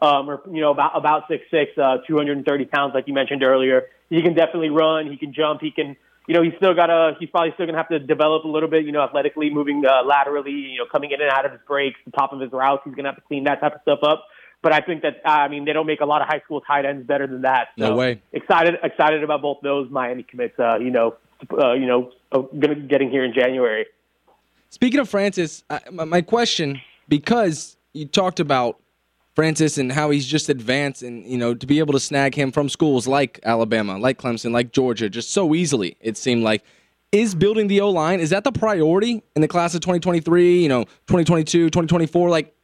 um, 0.02 0.30
or, 0.30 0.42
you 0.52 0.62
know, 0.62 0.72
about, 0.72 0.96
about 0.96 1.24
six 1.28 1.44
six, 1.52 1.78
uh, 1.78 1.98
230 2.08 2.66
pounds, 2.66 2.94
like 2.94 3.08
you 3.08 3.14
mentioned 3.14 3.44
earlier. 3.44 3.88
He 4.10 4.22
can 4.22 4.34
definitely 4.34 4.70
run. 4.70 5.12
He 5.12 5.18
can 5.18 5.34
jump. 5.34 5.60
He 5.62 5.72
can, 5.72 5.98
you 6.28 6.36
know, 6.36 6.42
he's 6.42 6.54
still 6.56 6.74
got 6.74 6.90
a, 6.90 7.16
he's 7.20 7.30
probably 7.30 7.52
still 7.56 7.66
going 7.66 7.76
to 7.76 7.80
have 7.80 7.90
to 7.90 8.00
develop 8.00 8.46
a 8.46 8.48
little 8.48 8.70
bit, 8.70 8.86
you 8.86 8.94
know, 8.94 9.02
athletically, 9.02 9.50
moving 9.50 9.84
uh, 9.86 10.06
laterally, 10.06 10.52
you 10.52 10.78
know, 10.78 10.86
coming 10.90 11.12
in 11.12 11.22
and 11.22 11.30
out 11.30 11.46
of 11.46 11.52
his 11.52 11.62
breaks, 11.68 12.00
the 12.06 12.12
top 12.12 12.32
of 12.32 12.40
his 12.40 12.52
routes. 12.52 12.84
He's 12.86 12.96
going 12.96 13.04
to 13.04 13.12
have 13.12 13.18
to 13.18 13.28
clean 13.28 13.44
that 13.44 13.60
type 13.60 13.76
of 13.76 13.82
stuff 13.82 14.00
up. 14.04 14.26
But 14.62 14.74
I 14.74 14.80
think 14.82 15.04
that, 15.04 15.22
uh, 15.26 15.30
I 15.30 15.48
mean, 15.50 15.66
they 15.66 15.74
don't 15.74 15.86
make 15.86 16.02
a 16.02 16.06
lot 16.06 16.22
of 16.22 16.28
high 16.28 16.40
school 16.40 16.62
tight 16.62 16.86
ends 16.86 17.06
better 17.06 17.28
than 17.28 17.42
that. 17.42 17.70
So 17.78 17.90
no 17.90 17.96
way. 17.96 18.22
Excited, 18.32 18.76
excited 18.82 19.24
about 19.24 19.42
both 19.42 19.60
those 19.62 19.90
Miami 19.92 20.24
commits, 20.24 20.58
uh, 20.60 20.80
you 20.80 20.92
know, 20.92 21.16
uh, 21.52 21.74
you 21.74 21.86
know, 21.86 22.12
uh, 22.32 22.40
gonna, 22.40 22.76
getting 22.76 23.12
here 23.12 23.24
in 23.24 23.34
January. 23.34 23.86
Speaking 24.78 25.00
of 25.00 25.10
Francis, 25.10 25.64
I, 25.72 25.80
my 25.90 26.22
question, 26.22 26.80
because 27.10 27.78
you 27.94 28.06
talked 28.06 28.40
about 28.40 28.80
Francis 29.34 29.80
and 29.80 29.92
how 29.92 30.12
he's 30.12 30.28
just 30.28 30.50
advanced 30.50 31.02
and 31.02 31.26
you 31.26 31.36
know 31.36 31.56
to 31.56 31.66
be 31.66 31.80
able 31.80 31.94
to 31.94 32.00
snag 32.00 32.36
him 32.36 32.52
from 32.52 32.70
schools 32.70 33.08
like 33.08 33.40
Alabama, 33.44 33.98
like 33.98 34.20
Clemson, 34.20 34.52
like 34.52 34.72
Georgia 34.72 35.10
just 35.10 35.32
so 35.32 35.56
easily 35.56 35.98
it 36.00 36.16
seemed 36.16 36.44
like 36.44 36.64
is 37.12 37.34
building 37.34 37.68
the 37.68 37.82
O-line 37.82 38.20
is 38.20 38.30
that 38.30 38.44
the 38.44 38.52
priority 38.52 39.24
in 39.36 39.42
the 39.42 39.48
class 39.48 39.74
of 39.74 39.82
2023, 39.82 40.62
you 40.62 40.70
know, 40.70 40.84
2022, 40.84 41.72
2024 41.72 42.30
like 42.30 42.56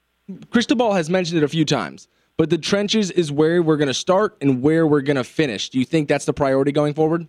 Cristobal 0.51 0.93
has 0.93 1.10
mentioned 1.10 1.39
it 1.39 1.43
a 1.43 1.48
few 1.48 1.65
times. 1.65 2.08
But 2.38 2.51
the 2.51 2.60
trenches 2.60 3.10
is 3.10 3.32
where 3.32 3.63
we're 3.63 3.77
going 3.77 3.88
to 3.88 3.93
start 3.96 4.38
and 4.39 4.62
where 4.62 4.86
we're 4.86 5.01
going 5.01 5.17
to 5.17 5.24
finish. 5.24 5.72
Do 5.72 5.79
you 5.79 5.86
think 5.86 6.08
that's 6.08 6.25
the 6.25 6.34
priority 6.34 6.72
going 6.72 6.93
forward? 6.93 7.25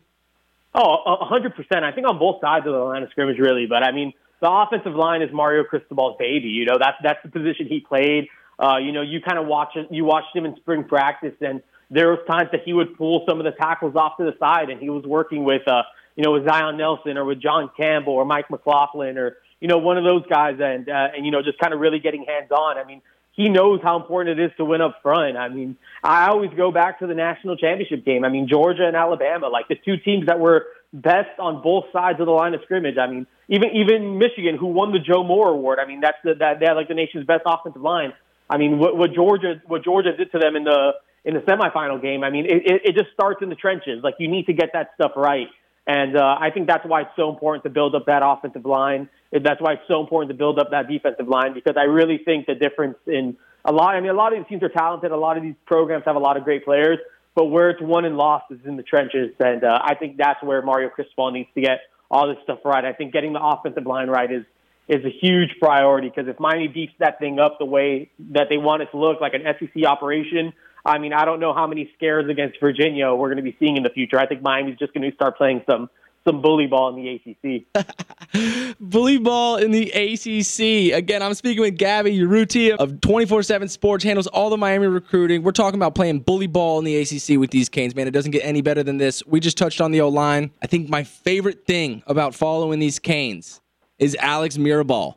Oh, 0.74 1.16
100%. 1.30 1.82
I 1.82 1.90
think 1.92 2.06
on 2.06 2.18
both 2.18 2.42
sides 2.42 2.66
of 2.66 2.72
the 2.74 2.78
line 2.80 3.02
of 3.02 3.08
scrimmage, 3.12 3.38
really. 3.38 3.64
But 3.66 3.82
I 3.82 3.90
mean, 3.90 4.12
the 4.44 4.50
offensive 4.50 4.94
line 4.94 5.22
is 5.22 5.30
Mario 5.32 5.64
Cristobal's 5.64 6.16
baby. 6.18 6.48
You 6.48 6.66
know, 6.66 6.76
that's 6.78 6.98
that's 7.02 7.18
the 7.24 7.30
position 7.30 7.66
he 7.66 7.80
played. 7.80 8.28
Uh, 8.58 8.76
you 8.76 8.92
know, 8.92 9.00
you 9.00 9.22
kind 9.22 9.38
of 9.38 9.46
watch. 9.46 9.74
You 9.90 10.04
watched 10.04 10.36
him 10.36 10.44
in 10.44 10.54
spring 10.56 10.84
practice, 10.84 11.32
and 11.40 11.62
there 11.90 12.10
was 12.10 12.18
times 12.28 12.50
that 12.52 12.60
he 12.62 12.74
would 12.74 12.94
pull 12.98 13.24
some 13.26 13.38
of 13.40 13.44
the 13.44 13.52
tackles 13.52 13.96
off 13.96 14.18
to 14.18 14.24
the 14.24 14.36
side, 14.38 14.68
and 14.68 14.78
he 14.78 14.90
was 14.90 15.02
working 15.04 15.44
with, 15.44 15.66
uh, 15.66 15.82
you 16.14 16.22
know, 16.22 16.32
with 16.32 16.46
Zion 16.46 16.76
Nelson 16.76 17.16
or 17.16 17.24
with 17.24 17.40
John 17.40 17.70
Campbell 17.74 18.12
or 18.12 18.26
Mike 18.26 18.50
McLaughlin 18.50 19.16
or 19.16 19.38
you 19.60 19.68
know 19.68 19.78
one 19.78 19.96
of 19.96 20.04
those 20.04 20.26
guys, 20.28 20.56
and 20.60 20.90
uh, 20.90 21.08
and 21.16 21.24
you 21.24 21.32
know 21.32 21.40
just 21.40 21.58
kind 21.58 21.72
of 21.72 21.80
really 21.80 21.98
getting 21.98 22.26
hands 22.28 22.50
on. 22.50 22.76
I 22.76 22.84
mean, 22.84 23.00
he 23.32 23.48
knows 23.48 23.80
how 23.82 23.96
important 23.96 24.38
it 24.38 24.44
is 24.44 24.50
to 24.58 24.64
win 24.66 24.82
up 24.82 24.98
front. 25.02 25.38
I 25.38 25.48
mean, 25.48 25.78
I 26.02 26.26
always 26.28 26.50
go 26.54 26.70
back 26.70 26.98
to 26.98 27.06
the 27.06 27.14
national 27.14 27.56
championship 27.56 28.04
game. 28.04 28.26
I 28.26 28.28
mean, 28.28 28.46
Georgia 28.46 28.86
and 28.86 28.94
Alabama, 28.94 29.48
like 29.48 29.68
the 29.68 29.76
two 29.82 29.96
teams 29.96 30.26
that 30.26 30.38
were 30.38 30.66
best 30.92 31.38
on 31.38 31.62
both 31.62 31.86
sides 31.94 32.20
of 32.20 32.26
the 32.26 32.32
line 32.32 32.52
of 32.52 32.60
scrimmage. 32.64 32.98
I 32.98 33.06
mean, 33.06 33.26
even 33.48 33.70
even 33.74 34.18
Michigan, 34.18 34.56
who 34.56 34.66
won 34.66 34.92
the 34.92 34.98
Joe 34.98 35.22
Moore 35.24 35.50
Award. 35.50 35.78
I 35.78 35.86
mean, 35.86 36.00
that's 36.00 36.18
the, 36.24 36.34
that 36.34 36.60
they 36.60 36.66
had 36.66 36.74
like 36.74 36.88
the 36.88 36.94
nation's 36.94 37.26
best 37.26 37.42
offensive 37.46 37.82
line. 37.82 38.12
I 38.48 38.58
mean, 38.58 38.78
what, 38.78 38.96
what 38.96 39.12
Georgia 39.14 39.60
what 39.66 39.84
Georgia 39.84 40.16
did 40.16 40.32
to 40.32 40.38
them 40.38 40.56
in 40.56 40.64
the 40.64 40.92
in 41.24 41.34
the 41.34 41.40
semifinal 41.40 42.00
game. 42.00 42.22
I 42.22 42.30
mean, 42.30 42.44
it, 42.46 42.82
it, 42.84 42.94
just 42.94 43.10
starts 43.14 43.40
in 43.42 43.48
the 43.48 43.54
trenches. 43.54 44.02
Like 44.02 44.16
you 44.18 44.28
need 44.28 44.46
to 44.46 44.52
get 44.52 44.70
that 44.74 44.90
stuff 44.94 45.12
right, 45.16 45.48
and 45.86 46.16
uh, 46.16 46.36
I 46.38 46.50
think 46.50 46.66
that's 46.66 46.84
why 46.84 47.02
it's 47.02 47.16
so 47.16 47.30
important 47.30 47.64
to 47.64 47.70
build 47.70 47.94
up 47.94 48.06
that 48.06 48.22
offensive 48.24 48.66
line. 48.66 49.08
That's 49.32 49.60
why 49.60 49.74
it's 49.74 49.88
so 49.88 50.00
important 50.00 50.30
to 50.30 50.36
build 50.36 50.58
up 50.58 50.70
that 50.70 50.88
defensive 50.88 51.28
line 51.28 51.54
because 51.54 51.76
I 51.76 51.84
really 51.84 52.18
think 52.18 52.46
the 52.46 52.54
difference 52.54 52.96
in 53.06 53.36
a 53.64 53.72
lot. 53.72 53.94
I 53.94 54.00
mean, 54.00 54.10
a 54.10 54.14
lot 54.14 54.32
of 54.32 54.38
these 54.38 54.48
teams 54.48 54.62
are 54.62 54.68
talented. 54.68 55.12
A 55.12 55.16
lot 55.16 55.36
of 55.36 55.42
these 55.42 55.56
programs 55.66 56.04
have 56.04 56.16
a 56.16 56.20
lot 56.20 56.36
of 56.36 56.44
great 56.44 56.64
players, 56.64 56.98
but 57.34 57.46
where 57.46 57.70
it's 57.70 57.80
won 57.80 58.04
and 58.04 58.16
lost 58.16 58.46
is 58.50 58.60
in 58.66 58.76
the 58.76 58.82
trenches, 58.82 59.30
and 59.40 59.64
uh, 59.64 59.78
I 59.82 59.94
think 59.94 60.18
that's 60.18 60.42
where 60.42 60.60
Mario 60.62 60.90
Cristobal 60.90 61.30
needs 61.30 61.48
to 61.54 61.62
get 61.62 61.80
all 62.10 62.28
this 62.28 62.38
stuff 62.44 62.60
right. 62.64 62.84
I 62.84 62.92
think 62.92 63.12
getting 63.12 63.32
the 63.32 63.42
offensive 63.42 63.86
line 63.86 64.08
right 64.08 64.30
is 64.30 64.44
is 64.86 65.04
a 65.04 65.10
huge 65.10 65.50
priority 65.58 66.10
because 66.10 66.28
if 66.28 66.38
Miami 66.38 66.68
beats 66.68 66.92
that 66.98 67.18
thing 67.18 67.38
up 67.38 67.58
the 67.58 67.64
way 67.64 68.10
that 68.32 68.48
they 68.50 68.58
want 68.58 68.82
it 68.82 68.90
to 68.90 68.98
look, 68.98 69.20
like 69.20 69.32
an 69.32 69.42
SEC 69.58 69.84
operation, 69.86 70.52
I 70.84 70.98
mean, 70.98 71.14
I 71.14 71.24
don't 71.24 71.40
know 71.40 71.54
how 71.54 71.66
many 71.66 71.90
scares 71.96 72.28
against 72.28 72.60
Virginia 72.60 73.14
we're 73.14 73.28
going 73.28 73.42
to 73.42 73.50
be 73.50 73.56
seeing 73.58 73.78
in 73.78 73.82
the 73.82 73.90
future. 73.90 74.18
I 74.18 74.26
think 74.26 74.42
Miami's 74.42 74.78
just 74.78 74.92
going 74.92 75.08
to 75.08 75.14
start 75.14 75.38
playing 75.38 75.62
some 75.68 75.88
some 76.24 76.40
bully 76.40 76.66
ball 76.66 76.96
in 76.96 77.02
the 77.02 77.64
ACC. 77.74 78.76
bully 78.80 79.18
ball 79.18 79.56
in 79.56 79.70
the 79.70 79.90
ACC. 79.90 80.96
Again, 80.96 81.22
I'm 81.22 81.34
speaking 81.34 81.60
with 81.60 81.76
Gaby 81.76 82.18
Urrutia 82.18 82.76
of 82.76 82.92
24/7 82.94 83.68
Sports, 83.68 84.04
handles 84.04 84.26
all 84.28 84.50
the 84.50 84.56
Miami 84.56 84.86
recruiting. 84.86 85.42
We're 85.42 85.52
talking 85.52 85.78
about 85.78 85.94
playing 85.94 86.20
bully 86.20 86.46
ball 86.46 86.78
in 86.78 86.84
the 86.84 86.96
ACC 86.96 87.38
with 87.38 87.50
these 87.50 87.68
Canes, 87.68 87.94
man. 87.94 88.08
It 88.08 88.12
doesn't 88.12 88.32
get 88.32 88.44
any 88.44 88.62
better 88.62 88.82
than 88.82 88.96
this. 88.96 89.22
We 89.26 89.40
just 89.40 89.58
touched 89.58 89.80
on 89.80 89.90
the 89.90 90.00
O 90.00 90.08
line. 90.08 90.50
I 90.62 90.66
think 90.66 90.88
my 90.88 91.04
favorite 91.04 91.66
thing 91.66 92.02
about 92.06 92.34
following 92.34 92.78
these 92.78 92.98
Canes 92.98 93.60
is 93.98 94.16
Alex 94.18 94.56
Mirabal. 94.56 95.16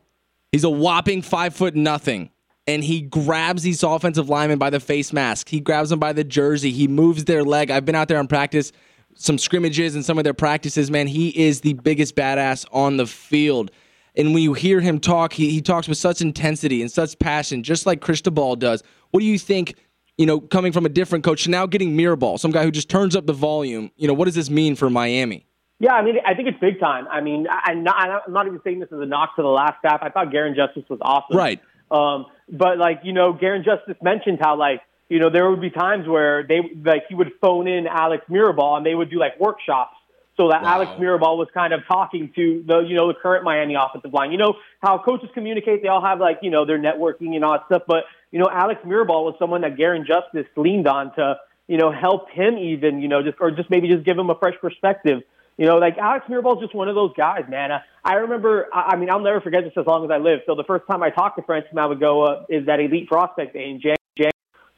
He's 0.52 0.64
a 0.64 0.70
whopping 0.70 1.22
five 1.22 1.54
foot 1.54 1.74
nothing. 1.74 2.30
And 2.66 2.84
he 2.84 3.00
grabs 3.00 3.62
these 3.62 3.82
offensive 3.82 4.28
linemen 4.28 4.58
by 4.58 4.68
the 4.68 4.78
face 4.78 5.10
mask. 5.10 5.48
He 5.48 5.58
grabs 5.58 5.88
them 5.88 5.98
by 5.98 6.12
the 6.12 6.22
jersey. 6.22 6.70
He 6.70 6.86
moves 6.86 7.24
their 7.24 7.42
leg. 7.42 7.70
I've 7.70 7.86
been 7.86 7.94
out 7.94 8.08
there 8.08 8.18
on 8.18 8.28
practice 8.28 8.72
some 9.20 9.36
scrimmages 9.36 9.96
and 9.96 10.04
some 10.04 10.16
of 10.16 10.24
their 10.24 10.32
practices, 10.32 10.90
man, 10.90 11.08
he 11.08 11.28
is 11.30 11.60
the 11.62 11.72
biggest 11.74 12.14
badass 12.14 12.64
on 12.72 12.96
the 12.96 13.06
field. 13.06 13.70
And 14.16 14.32
when 14.32 14.44
you 14.44 14.54
hear 14.54 14.80
him 14.80 15.00
talk, 15.00 15.32
he, 15.32 15.50
he 15.50 15.60
talks 15.60 15.88
with 15.88 15.98
such 15.98 16.20
intensity 16.20 16.80
and 16.82 16.90
such 16.90 17.18
passion, 17.18 17.64
just 17.64 17.84
like 17.84 18.00
Cristobal 18.00 18.56
does. 18.56 18.82
What 19.10 19.20
do 19.20 19.26
you 19.26 19.38
think, 19.38 19.74
you 20.16 20.24
know, 20.24 20.40
coming 20.40 20.70
from 20.70 20.86
a 20.86 20.88
different 20.88 21.24
coach 21.24 21.48
now 21.48 21.66
getting 21.66 21.96
Mirabal, 21.96 22.38
some 22.38 22.52
guy 22.52 22.62
who 22.62 22.70
just 22.70 22.88
turns 22.88 23.16
up 23.16 23.26
the 23.26 23.32
volume, 23.32 23.90
you 23.96 24.06
know, 24.06 24.14
what 24.14 24.26
does 24.26 24.36
this 24.36 24.50
mean 24.50 24.76
for 24.76 24.88
Miami? 24.88 25.44
Yeah, 25.80 25.92
I 25.92 26.04
mean, 26.04 26.16
I 26.24 26.34
think 26.34 26.48
it's 26.48 26.58
big 26.60 26.80
time. 26.80 27.06
I 27.08 27.20
mean, 27.20 27.46
I'm 27.50 27.82
not, 27.84 27.96
I'm 28.26 28.32
not 28.32 28.46
even 28.46 28.60
saying 28.64 28.80
this 28.80 28.88
as 28.92 29.00
a 29.00 29.06
knock 29.06 29.34
to 29.36 29.42
the 29.42 29.48
last 29.48 29.74
staff. 29.78 30.00
I 30.02 30.10
thought 30.10 30.32
Garin 30.32 30.54
Justice 30.56 30.88
was 30.88 30.98
awesome. 31.02 31.36
Right. 31.36 31.60
Um, 31.90 32.26
but, 32.48 32.78
like, 32.78 33.00
you 33.04 33.12
know, 33.12 33.32
Garin 33.32 33.64
Justice 33.64 33.96
mentioned 34.02 34.38
how, 34.40 34.56
like, 34.56 34.80
you 35.08 35.18
know, 35.18 35.30
there 35.30 35.50
would 35.50 35.60
be 35.60 35.70
times 35.70 36.06
where 36.06 36.42
they 36.42 36.60
like 36.84 37.04
he 37.08 37.14
would 37.14 37.32
phone 37.40 37.66
in 37.66 37.86
Alex 37.86 38.24
Mirabal 38.30 38.76
and 38.76 38.84
they 38.84 38.94
would 38.94 39.10
do 39.10 39.18
like 39.18 39.38
workshops 39.40 39.94
so 40.38 40.48
that 40.50 40.62
wow. 40.62 40.74
Alex 40.74 40.92
Mirabal 40.92 41.36
was 41.36 41.48
kind 41.52 41.72
of 41.72 41.80
talking 41.86 42.30
to 42.36 42.62
the 42.64 42.78
you 42.80 42.94
know 42.94 43.08
the 43.08 43.14
current 43.14 43.44
Miami 43.44 43.74
offensive 43.74 44.14
line. 44.14 44.30
You 44.30 44.38
know 44.38 44.54
how 44.80 44.98
coaches 44.98 45.28
communicate; 45.34 45.82
they 45.82 45.88
all 45.88 46.00
have 46.00 46.20
like 46.20 46.38
you 46.42 46.50
know 46.50 46.64
their 46.64 46.78
networking 46.78 47.34
and 47.34 47.44
all 47.44 47.52
that 47.54 47.66
stuff. 47.66 47.82
But 47.88 48.04
you 48.30 48.38
know, 48.38 48.48
Alex 48.50 48.80
Mirabal 48.86 49.24
was 49.24 49.34
someone 49.38 49.62
that 49.62 49.76
Garin 49.76 50.06
Justice 50.06 50.46
leaned 50.56 50.86
on 50.86 51.12
to 51.16 51.38
you 51.66 51.76
know 51.76 51.90
help 51.90 52.30
him 52.30 52.56
even 52.56 53.02
you 53.02 53.08
know 53.08 53.20
just 53.20 53.36
or 53.40 53.50
just 53.50 53.68
maybe 53.68 53.88
just 53.88 54.04
give 54.04 54.16
him 54.16 54.30
a 54.30 54.36
fresh 54.36 54.54
perspective. 54.60 55.22
You 55.56 55.66
know, 55.66 55.78
like 55.78 55.98
Alex 55.98 56.26
Mirabal 56.28 56.54
is 56.58 56.62
just 56.62 56.74
one 56.74 56.88
of 56.88 56.94
those 56.94 57.12
guys, 57.16 57.42
man. 57.48 57.72
I 58.04 58.14
remember, 58.14 58.68
I, 58.72 58.92
I 58.92 58.96
mean, 58.96 59.10
I'll 59.10 59.18
never 59.18 59.40
forget 59.40 59.64
this 59.64 59.72
as 59.76 59.86
long 59.86 60.04
as 60.04 60.10
I 60.12 60.18
live. 60.18 60.42
So 60.46 60.54
the 60.54 60.62
first 60.62 60.86
time 60.86 61.02
I 61.02 61.10
talked 61.10 61.36
to 61.38 61.42
Francis 61.42 61.72
Mauigoa 61.74 62.44
is 62.48 62.66
that 62.66 62.78
Elite 62.78 63.08
Prospect 63.08 63.54
Day 63.54 63.68
in 63.68 63.80
January. 63.80 63.97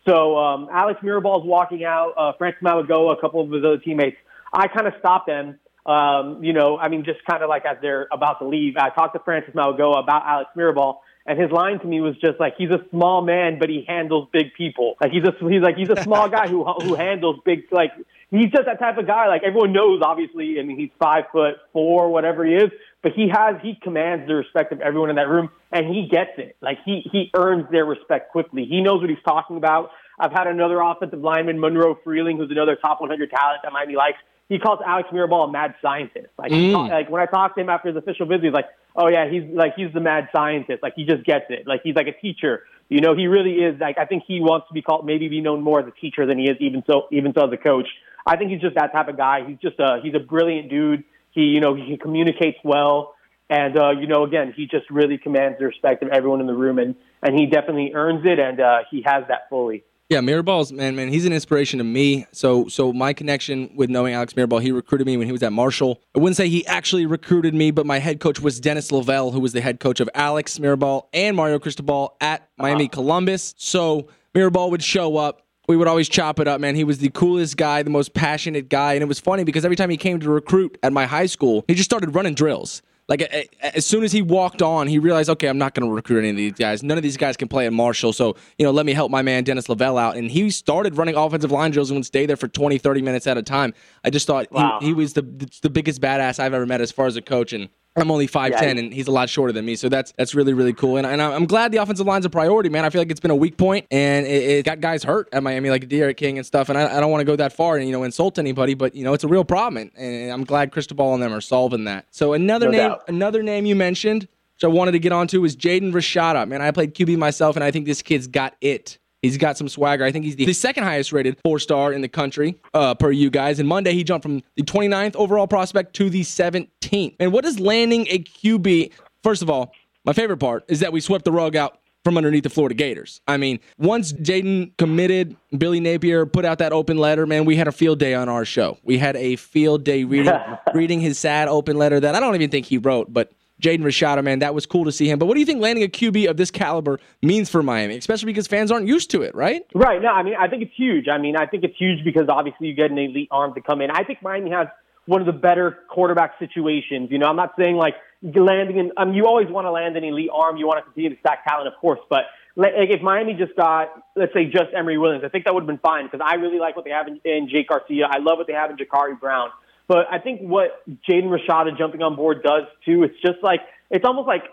So 0.06 0.36
um, 0.38 0.68
Alex 0.72 1.00
Mirabal's 1.02 1.46
walking 1.46 1.84
out, 1.84 2.14
uh, 2.16 2.32
Francis 2.38 2.62
Mauigoa, 2.62 3.16
a 3.16 3.20
couple 3.20 3.40
of 3.42 3.50
his 3.50 3.64
other 3.64 3.78
teammates. 3.78 4.16
I 4.52 4.68
kind 4.68 4.86
of 4.86 4.94
stopped 4.98 5.26
them. 5.26 5.58
Um, 5.86 6.44
you 6.44 6.52
know, 6.52 6.76
I 6.78 6.88
mean, 6.88 7.04
just 7.04 7.24
kind 7.24 7.42
of 7.42 7.48
like 7.48 7.64
as 7.64 7.78
they're 7.80 8.08
about 8.12 8.38
to 8.40 8.46
leave, 8.46 8.76
I 8.76 8.90
talked 8.90 9.14
to 9.14 9.20
Francis 9.20 9.54
Mauigoa 9.54 10.02
about 10.02 10.22
Alex 10.26 10.50
Mirabal, 10.56 10.98
and 11.26 11.40
his 11.40 11.50
line 11.50 11.78
to 11.80 11.86
me 11.86 12.00
was 12.00 12.16
just 12.16 12.40
like, 12.40 12.54
he's 12.56 12.70
a 12.70 12.84
small 12.90 13.22
man, 13.22 13.58
but 13.58 13.68
he 13.68 13.84
handles 13.86 14.28
big 14.32 14.54
people. 14.54 14.96
Like 15.00 15.12
he's 15.12 15.24
a 15.24 15.32
he's 15.48 15.62
like 15.62 15.76
he's 15.76 15.90
a 15.90 16.02
small 16.02 16.28
guy 16.28 16.48
who 16.48 16.64
who 16.82 16.94
handles 16.94 17.40
big 17.44 17.64
like 17.70 17.92
he's 18.30 18.50
just 18.50 18.66
that 18.66 18.78
type 18.78 18.98
of 18.98 19.06
guy. 19.06 19.28
Like 19.28 19.42
everyone 19.44 19.72
knows, 19.72 20.00
obviously. 20.02 20.58
I 20.58 20.62
mean, 20.62 20.78
he's 20.78 20.90
five 20.98 21.24
foot 21.32 21.56
four, 21.72 22.10
whatever 22.10 22.44
he 22.44 22.54
is, 22.54 22.70
but 23.02 23.12
he 23.12 23.28
has 23.28 23.56
he 23.62 23.78
commands 23.82 24.26
the 24.26 24.34
respect 24.34 24.72
of 24.72 24.80
everyone 24.80 25.10
in 25.10 25.16
that 25.16 25.28
room, 25.28 25.50
and 25.72 25.86
he 25.86 26.08
gets 26.10 26.32
it. 26.38 26.56
Like 26.60 26.78
he 26.84 27.02
he 27.10 27.30
earns 27.34 27.66
their 27.70 27.84
respect 27.84 28.30
quickly. 28.32 28.66
He 28.66 28.80
knows 28.80 29.00
what 29.00 29.10
he's 29.10 29.22
talking 29.24 29.56
about. 29.56 29.90
I've 30.18 30.32
had 30.32 30.46
another 30.46 30.80
offensive 30.80 31.20
lineman, 31.20 31.58
Monroe 31.58 31.98
Freeling, 32.04 32.36
who's 32.36 32.50
another 32.50 32.76
top 32.76 33.00
100 33.00 33.30
talent 33.30 33.60
that 33.62 33.72
Miami 33.72 33.96
likes. 33.96 34.18
He 34.50 34.58
calls 34.58 34.80
Alex 34.84 35.08
Mirabal 35.12 35.48
a 35.48 35.52
mad 35.52 35.76
scientist. 35.80 36.28
Like, 36.36 36.50
mm. 36.50 36.90
like 36.90 37.08
when 37.08 37.22
I 37.22 37.26
talked 37.26 37.54
to 37.54 37.62
him 37.62 37.70
after 37.70 37.88
his 37.88 37.96
official 37.96 38.26
visit, 38.26 38.44
he's 38.44 38.52
like, 38.52 38.66
"Oh 38.96 39.08
yeah, 39.08 39.30
he's 39.30 39.44
like 39.44 39.74
he's 39.76 39.92
the 39.94 40.00
mad 40.00 40.28
scientist. 40.32 40.82
Like 40.82 40.94
he 40.94 41.04
just 41.04 41.24
gets 41.24 41.46
it. 41.48 41.66
Like 41.66 41.80
he's 41.82 41.94
like 41.94 42.08
a 42.08 42.20
teacher. 42.20 42.64
You 42.88 43.00
know, 43.00 43.16
he 43.16 43.28
really 43.28 43.54
is. 43.54 43.80
Like 43.80 43.96
I 43.96 44.04
think 44.04 44.24
he 44.26 44.40
wants 44.40 44.66
to 44.68 44.74
be 44.74 44.82
called, 44.82 45.06
maybe 45.06 45.28
be 45.28 45.40
known 45.40 45.62
more 45.62 45.80
as 45.80 45.86
a 45.86 45.92
teacher 45.92 46.26
than 46.26 46.36
he 46.36 46.50
is 46.50 46.56
even 46.60 46.82
so 46.86 47.06
even 47.12 47.32
so 47.32 47.46
as 47.46 47.52
a 47.52 47.56
coach. 47.56 47.86
I 48.26 48.36
think 48.36 48.50
he's 48.50 48.60
just 48.60 48.74
that 48.74 48.92
type 48.92 49.08
of 49.08 49.16
guy. 49.16 49.46
He's 49.46 49.58
just 49.58 49.78
a 49.78 50.00
he's 50.02 50.14
a 50.14 50.18
brilliant 50.18 50.68
dude. 50.68 51.04
He 51.30 51.42
you 51.42 51.60
know 51.60 51.74
he 51.74 51.96
communicates 51.96 52.58
well. 52.64 53.14
And 53.48 53.76
uh, 53.76 53.90
you 53.90 54.06
know, 54.06 54.24
again, 54.24 54.54
he 54.56 54.66
just 54.66 54.88
really 54.90 55.18
commands 55.18 55.58
the 55.58 55.66
respect 55.66 56.02
of 56.04 56.10
everyone 56.10 56.40
in 56.40 56.46
the 56.46 56.54
room, 56.54 56.78
and 56.78 56.94
and 57.22 57.38
he 57.38 57.46
definitely 57.46 57.92
earns 57.94 58.24
it, 58.24 58.38
and 58.38 58.60
uh, 58.60 58.78
he 58.90 59.02
has 59.02 59.24
that 59.28 59.48
fully. 59.48 59.84
Yeah, 60.10 60.18
Mirabal's 60.18 60.72
man, 60.72 60.96
man, 60.96 61.08
he's 61.08 61.24
an 61.24 61.32
inspiration 61.32 61.78
to 61.78 61.84
me. 61.84 62.26
So, 62.32 62.66
so 62.66 62.92
my 62.92 63.12
connection 63.12 63.70
with 63.76 63.90
knowing 63.90 64.12
Alex 64.12 64.32
Mirabal, 64.32 64.60
he 64.60 64.72
recruited 64.72 65.06
me 65.06 65.16
when 65.16 65.26
he 65.26 65.32
was 65.32 65.42
at 65.44 65.52
Marshall. 65.52 66.02
I 66.16 66.18
wouldn't 66.18 66.36
say 66.36 66.48
he 66.48 66.66
actually 66.66 67.06
recruited 67.06 67.54
me, 67.54 67.70
but 67.70 67.86
my 67.86 68.00
head 68.00 68.18
coach 68.18 68.40
was 68.40 68.58
Dennis 68.58 68.90
Lavelle, 68.90 69.30
who 69.30 69.38
was 69.38 69.52
the 69.52 69.60
head 69.60 69.78
coach 69.78 70.00
of 70.00 70.10
Alex 70.12 70.58
Mirabal 70.58 71.06
and 71.12 71.36
Mario 71.36 71.60
Cristobal 71.60 72.16
at 72.20 72.48
Miami 72.58 72.86
uh-huh. 72.86 72.94
Columbus. 72.94 73.54
So 73.56 74.08
Mirabal 74.34 74.72
would 74.72 74.82
show 74.82 75.16
up. 75.16 75.46
We 75.70 75.76
would 75.76 75.87
always 75.87 76.09
chop 76.09 76.40
it 76.40 76.48
up, 76.48 76.61
man. 76.61 76.74
He 76.74 76.83
was 76.83 76.98
the 76.98 77.11
coolest 77.11 77.56
guy, 77.56 77.85
the 77.85 77.90
most 77.90 78.12
passionate 78.12 78.68
guy, 78.68 78.94
and 78.94 79.02
it 79.04 79.06
was 79.06 79.20
funny 79.20 79.44
because 79.44 79.64
every 79.64 79.76
time 79.76 79.88
he 79.88 79.96
came 79.96 80.18
to 80.18 80.28
recruit 80.28 80.76
at 80.83 80.92
my 80.92 81.06
high 81.06 81.26
school, 81.26 81.64
he 81.68 81.74
just 81.74 81.88
started 81.88 82.12
running 82.12 82.35
drills. 82.35 82.83
Like 83.06 83.22
as 83.62 83.87
soon 83.87 84.02
as 84.02 84.11
he 84.11 84.20
walked 84.20 84.62
on, 84.62 84.88
he 84.88 84.98
realized, 84.98 85.30
okay, 85.30 85.46
I'm 85.46 85.59
not 85.59 85.74
going 85.74 85.88
to 85.88 85.94
recruit 85.94 86.18
any 86.18 86.30
of 86.30 86.37
these 86.37 86.54
guys. 86.54 86.83
None 86.83 86.96
of 86.96 87.04
these 87.04 87.16
guys 87.16 87.37
can 87.37 87.46
play 87.46 87.66
at 87.66 87.72
Marshall, 87.72 88.12
so 88.12 88.35
you 88.59 88.64
know, 88.64 88.72
let 88.72 88.85
me 88.85 88.92
help 88.92 89.12
my 89.12 89.22
man 89.22 89.44
Dennis 89.44 89.68
Lavelle 89.68 89.96
out. 89.96 90.16
And 90.16 90.28
he 90.28 90.50
started 90.50 90.96
running 90.96 91.14
offensive 91.14 91.52
line 91.52 91.70
drills 91.70 91.90
and 91.90 91.98
would 91.98 92.06
stay 92.06 92.26
there 92.26 92.37
for 92.37 92.48
20, 92.48 92.76
30 92.78 93.02
minutes 93.02 93.28
at 93.28 93.38
a 93.38 93.42
time. 93.42 93.72
I 94.02 94.11
just 94.11 94.26
thought 94.26 94.50
wow. 94.50 94.78
he, 94.80 94.87
he 94.87 94.92
was 94.92 95.12
the 95.12 95.22
the 95.62 95.70
biggest 95.70 96.00
badass 96.00 96.40
I've 96.40 96.52
ever 96.52 96.66
met 96.66 96.80
as 96.80 96.90
far 96.90 97.06
as 97.06 97.14
a 97.14 97.22
coach, 97.22 97.52
and 97.52 97.68
I'm 97.96 98.11
only 98.11 98.29
5'10 98.29 98.50
yeah, 98.50 98.64
and 98.68 98.94
he's 98.94 99.09
a 99.09 99.11
lot 99.11 99.29
shorter 99.29 99.53
than 99.53 99.64
me. 99.64 99.74
So 99.74 99.88
that's 99.88 100.12
that's 100.16 100.35
really, 100.35 100.53
really 100.53 100.72
cool. 100.72 100.96
And, 100.96 101.07
and 101.07 101.20
I'm 101.20 101.46
glad 101.46 101.72
the 101.72 101.79
offensive 101.79 102.07
line's 102.07 102.24
a 102.24 102.31
priority, 102.31 102.68
man. 102.68 102.85
I 102.85 102.90
feel 102.90 103.00
like 103.00 103.11
it's 103.11 103.20
been 103.20 103.33
a 103.33 103.37
weak 103.37 103.57
point 103.57 103.87
and 103.90 104.26
it, 104.26 104.42
it 104.42 104.64
got 104.64 104.81
guys 104.81 105.03
hurt 105.03 105.29
at 105.33 105.42
Miami, 105.42 105.70
like 105.70 105.88
D'Eriq 105.88 106.16
King 106.16 106.38
and 106.38 106.46
stuff. 106.46 106.68
And 106.68 106.79
I, 106.79 106.96
I 106.96 107.00
don't 107.00 107.11
want 107.11 107.20
to 107.20 107.24
go 107.24 107.37
that 107.37 107.53
far 107.53 107.76
and, 107.76 107.87
you 107.87 107.92
know, 107.92 108.05
insult 108.05 108.38
anybody, 108.38 108.74
but, 108.74 108.94
you 108.94 109.03
know, 109.03 109.12
it's 109.12 109.24
a 109.24 109.29
real 109.29 109.44
problem. 109.44 109.76
And, 109.79 109.90
and 109.96 110.33
I'm 110.33 110.44
glad 110.44 110.70
Cristobal 110.70 111.14
and 111.14 111.22
them 111.22 111.33
are 111.33 111.40
solving 111.40 111.85
that. 111.85 112.07
So 112.11 112.33
another 112.33 112.66
no 112.66 112.70
name, 112.70 112.88
doubt. 112.90 113.05
another 113.09 113.42
name 113.42 113.66
you 113.66 113.74
mentioned, 113.74 114.29
which 114.55 114.64
I 114.64 114.68
wanted 114.68 114.92
to 114.92 115.00
get 115.00 115.11
onto, 115.11 115.44
is 115.44 115.57
Jaden 115.57 115.92
Rashada. 115.92 116.46
Man, 116.46 116.62
I 116.62 116.70
played 116.70 116.94
QB 116.94 117.18
myself, 117.18 117.57
and 117.57 117.64
I 117.64 117.72
think 117.72 117.87
this 117.87 118.03
kid's 118.03 118.29
got 118.29 118.55
it. 118.61 118.98
He's 119.22 119.37
got 119.37 119.59
some 119.59 119.68
swagger. 119.68 120.04
I 120.04 120.12
think 120.12 120.24
he's 120.24 120.37
the, 120.37 120.46
the 120.46 120.52
second 120.54 120.85
highest 120.85 121.12
rated 121.12 121.38
four 121.44 121.59
star 121.59 121.92
in 121.92 122.00
the 122.00 122.09
country 122.09 122.56
uh, 122.72 122.94
per 122.94 123.11
you 123.11 123.30
guys. 123.30 123.59
And 123.59 123.68
Monday, 123.68 123.92
he 123.92 124.02
jumped 124.02 124.22
from 124.22 124.42
the 124.56 124.62
29th 124.62 125.14
overall 125.16 125.46
prospect 125.46 125.94
to 125.96 126.09
the 126.09 126.22
17th. 126.22 127.16
And 127.20 127.33
what 127.33 127.44
is 127.44 127.61
landing 127.61 128.06
a 128.09 128.20
QB? 128.20 128.92
First 129.22 129.42
of 129.42 129.50
all, 129.50 129.72
my 130.04 130.14
favorite 130.14 130.38
part 130.38 130.64
is 130.68 130.80
that 130.80 130.92
we 130.92 131.00
swept 131.00 131.26
the 131.26 131.33
rug 131.33 131.54
out 131.54 131.78
from 132.02 132.16
underneath 132.16 132.44
the 132.44 132.50
Florida 132.50 132.74
Gators. 132.74 133.20
I 133.28 133.37
mean, 133.37 133.61
once 133.78 134.12
Jaden 134.12 134.74
committed, 134.78 135.37
Billy 135.56 135.80
Napier 135.80 136.24
put 136.24 136.46
out 136.46 136.59
that 136.59 136.72
open 136.72 136.96
letter, 136.96 137.26
man, 137.26 137.44
we 137.44 137.56
had 137.56 137.68
a 137.68 137.72
field 137.72 137.98
day 137.98 138.14
on 138.14 138.28
our 138.28 138.46
show. 138.46 138.78
We 138.83 138.96
had 138.96 139.16
a 139.16 139.37
field 139.37 139.85
day 139.85 140.04
reading 140.04 140.33
reading 140.74 141.00
his 141.00 141.18
sad 141.18 141.48
open 141.48 141.76
letter 141.76 142.00
that 142.00 142.14
I 142.14 142.20
don't 142.20 142.35
even 142.35 142.50
think 142.50 142.66
he 142.66 142.78
wrote, 142.78 143.12
but 143.12 143.30
Jaden 143.60 143.80
Rashada, 143.80 144.24
man, 144.24 144.38
that 144.40 144.54
was 144.54 144.66
cool 144.66 144.84
to 144.84 144.92
see 144.92 145.08
him. 145.08 145.18
But 145.18 145.26
what 145.26 145.34
do 145.34 145.40
you 145.40 145.46
think 145.46 145.60
landing 145.60 145.84
a 145.84 145.88
QB 145.88 146.28
of 146.28 146.36
this 146.36 146.50
caliber 146.50 146.98
means 147.22 147.50
for 147.50 147.62
Miami, 147.62 147.96
especially 147.96 148.26
because 148.26 148.46
fans 148.46 148.72
aren't 148.72 148.86
used 148.86 149.10
to 149.10 149.22
it, 149.22 149.34
right? 149.34 149.62
Right. 149.74 150.00
No, 150.02 150.08
I 150.08 150.22
mean, 150.22 150.34
I 150.38 150.48
think 150.48 150.62
it's 150.62 150.74
huge. 150.76 151.08
I 151.08 151.18
mean, 151.18 151.36
I 151.36 151.46
think 151.46 151.64
it's 151.64 151.76
huge 151.76 152.04
because 152.04 152.28
obviously 152.28 152.68
you 152.68 152.74
get 152.74 152.90
an 152.90 152.98
elite 152.98 153.28
arm 153.30 153.54
to 153.54 153.60
come 153.60 153.80
in. 153.80 153.90
I 153.90 154.04
think 154.04 154.22
Miami 154.22 154.50
has 154.50 154.68
one 155.06 155.20
of 155.20 155.26
the 155.26 155.32
better 155.32 155.78
quarterback 155.88 156.38
situations. 156.38 157.08
You 157.10 157.18
know, 157.18 157.26
I'm 157.26 157.36
not 157.36 157.54
saying 157.58 157.76
like 157.76 157.94
landing 158.22 158.78
in, 158.78 158.92
I 158.96 159.04
mean, 159.04 159.14
you 159.14 159.26
always 159.26 159.48
want 159.48 159.66
to 159.66 159.70
land 159.70 159.96
an 159.96 160.04
elite 160.04 160.30
arm. 160.32 160.56
You 160.56 160.66
want 160.66 160.78
to 160.78 160.82
continue 160.82 161.10
to 161.10 161.20
stack 161.20 161.44
talent, 161.44 161.68
of 161.68 161.74
course, 161.80 162.00
but 162.08 162.24
like 162.56 162.72
if 162.76 163.00
Miami 163.00 163.34
just 163.34 163.54
got, 163.56 163.88
let's 164.16 164.32
say, 164.32 164.46
just 164.46 164.74
Emory 164.76 164.98
Williams, 164.98 165.24
I 165.24 165.28
think 165.28 165.44
that 165.44 165.54
would 165.54 165.62
have 165.62 165.68
been 165.68 165.78
fine 165.78 166.06
because 166.06 166.20
I 166.24 166.34
really 166.34 166.58
like 166.58 166.76
what 166.76 166.84
they 166.84 166.90
have 166.90 167.08
in, 167.08 167.20
in 167.24 167.48
Jake 167.48 167.68
Garcia. 167.68 168.06
I 168.10 168.18
love 168.18 168.38
what 168.38 168.46
they 168.46 168.52
have 168.52 168.70
in 168.70 168.76
Jacurri 168.76 169.18
Brown. 169.18 169.50
But 169.90 170.07
I 170.09 170.20
think 170.20 170.40
what 170.40 170.87
Jaden 170.88 171.37
Rashada 171.37 171.76
jumping 171.76 172.00
on 172.00 172.14
board 172.14 172.44
does 172.44 172.62
too, 172.85 173.03
it's 173.03 173.20
just 173.26 173.42
like 173.42 173.59
it's 173.90 174.05
almost 174.05 174.29
like 174.29 174.44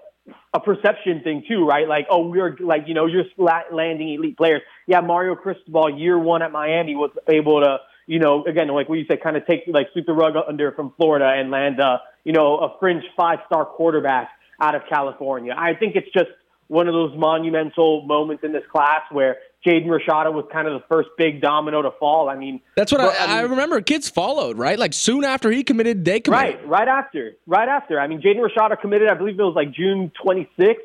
a 0.51 0.59
perception 0.59 1.21
thing 1.23 1.43
too, 1.47 1.63
right? 1.63 1.87
Like, 1.87 2.07
oh, 2.09 2.27
we're 2.27 2.57
like, 2.59 2.85
you 2.87 2.95
know, 2.95 3.05
you're 3.05 3.23
landing 3.37 4.15
elite 4.15 4.35
players. 4.35 4.63
Yeah, 4.87 5.01
Mario 5.01 5.35
Cristobal, 5.35 5.95
year 5.95 6.17
one 6.17 6.41
at 6.41 6.51
Miami, 6.51 6.95
was 6.95 7.11
able 7.29 7.61
to, 7.61 7.77
you 8.07 8.17
know, 8.17 8.45
again, 8.45 8.67
like 8.69 8.89
what 8.89 8.97
you 8.97 9.05
said, 9.07 9.21
kind 9.21 9.37
of 9.37 9.45
take 9.45 9.65
like 9.67 9.89
sweep 9.93 10.07
the 10.07 10.13
rug 10.13 10.33
under 10.47 10.71
from 10.71 10.91
Florida 10.97 11.31
and 11.37 11.51
land, 11.51 11.79
uh, 11.79 11.99
you 12.23 12.33
know, 12.33 12.57
a 12.57 12.75
fringe 12.79 13.03
five 13.15 13.37
star 13.45 13.63
quarterback 13.63 14.29
out 14.59 14.73
of 14.73 14.81
California. 14.89 15.53
I 15.55 15.75
think 15.75 15.95
it's 15.95 16.11
just 16.13 16.31
one 16.67 16.87
of 16.87 16.95
those 16.95 17.15
monumental 17.15 18.01
moments 18.07 18.43
in 18.43 18.53
this 18.53 18.63
class 18.71 19.01
where 19.11 19.37
Jaden 19.65 19.87
Rashada 19.87 20.31
was 20.31 20.45
kind 20.51 20.67
of 20.67 20.79
the 20.79 20.85
first 20.87 21.09
big 21.17 21.41
domino 21.41 21.81
to 21.81 21.91
fall. 21.99 22.29
I 22.29 22.35
mean, 22.35 22.61
that's 22.75 22.91
what 22.91 22.99
but, 22.99 23.19
I, 23.19 23.23
I, 23.23 23.27
mean, 23.27 23.37
I, 23.37 23.41
remember. 23.41 23.81
Kids 23.81 24.09
followed, 24.09 24.57
right? 24.57 24.77
Like 24.77 24.93
soon 24.93 25.23
after 25.23 25.51
he 25.51 25.63
committed, 25.63 26.05
they 26.05 26.19
committed. 26.19 26.61
Right, 26.61 26.67
right 26.67 26.87
after, 26.87 27.33
right 27.47 27.67
after. 27.67 27.99
I 27.99 28.07
mean, 28.07 28.21
Jaden 28.21 28.39
Rashada 28.39 28.79
committed. 28.79 29.09
I 29.09 29.15
believe 29.15 29.39
it 29.39 29.43
was 29.43 29.55
like 29.55 29.73
June 29.73 30.11
26th, 30.23 30.75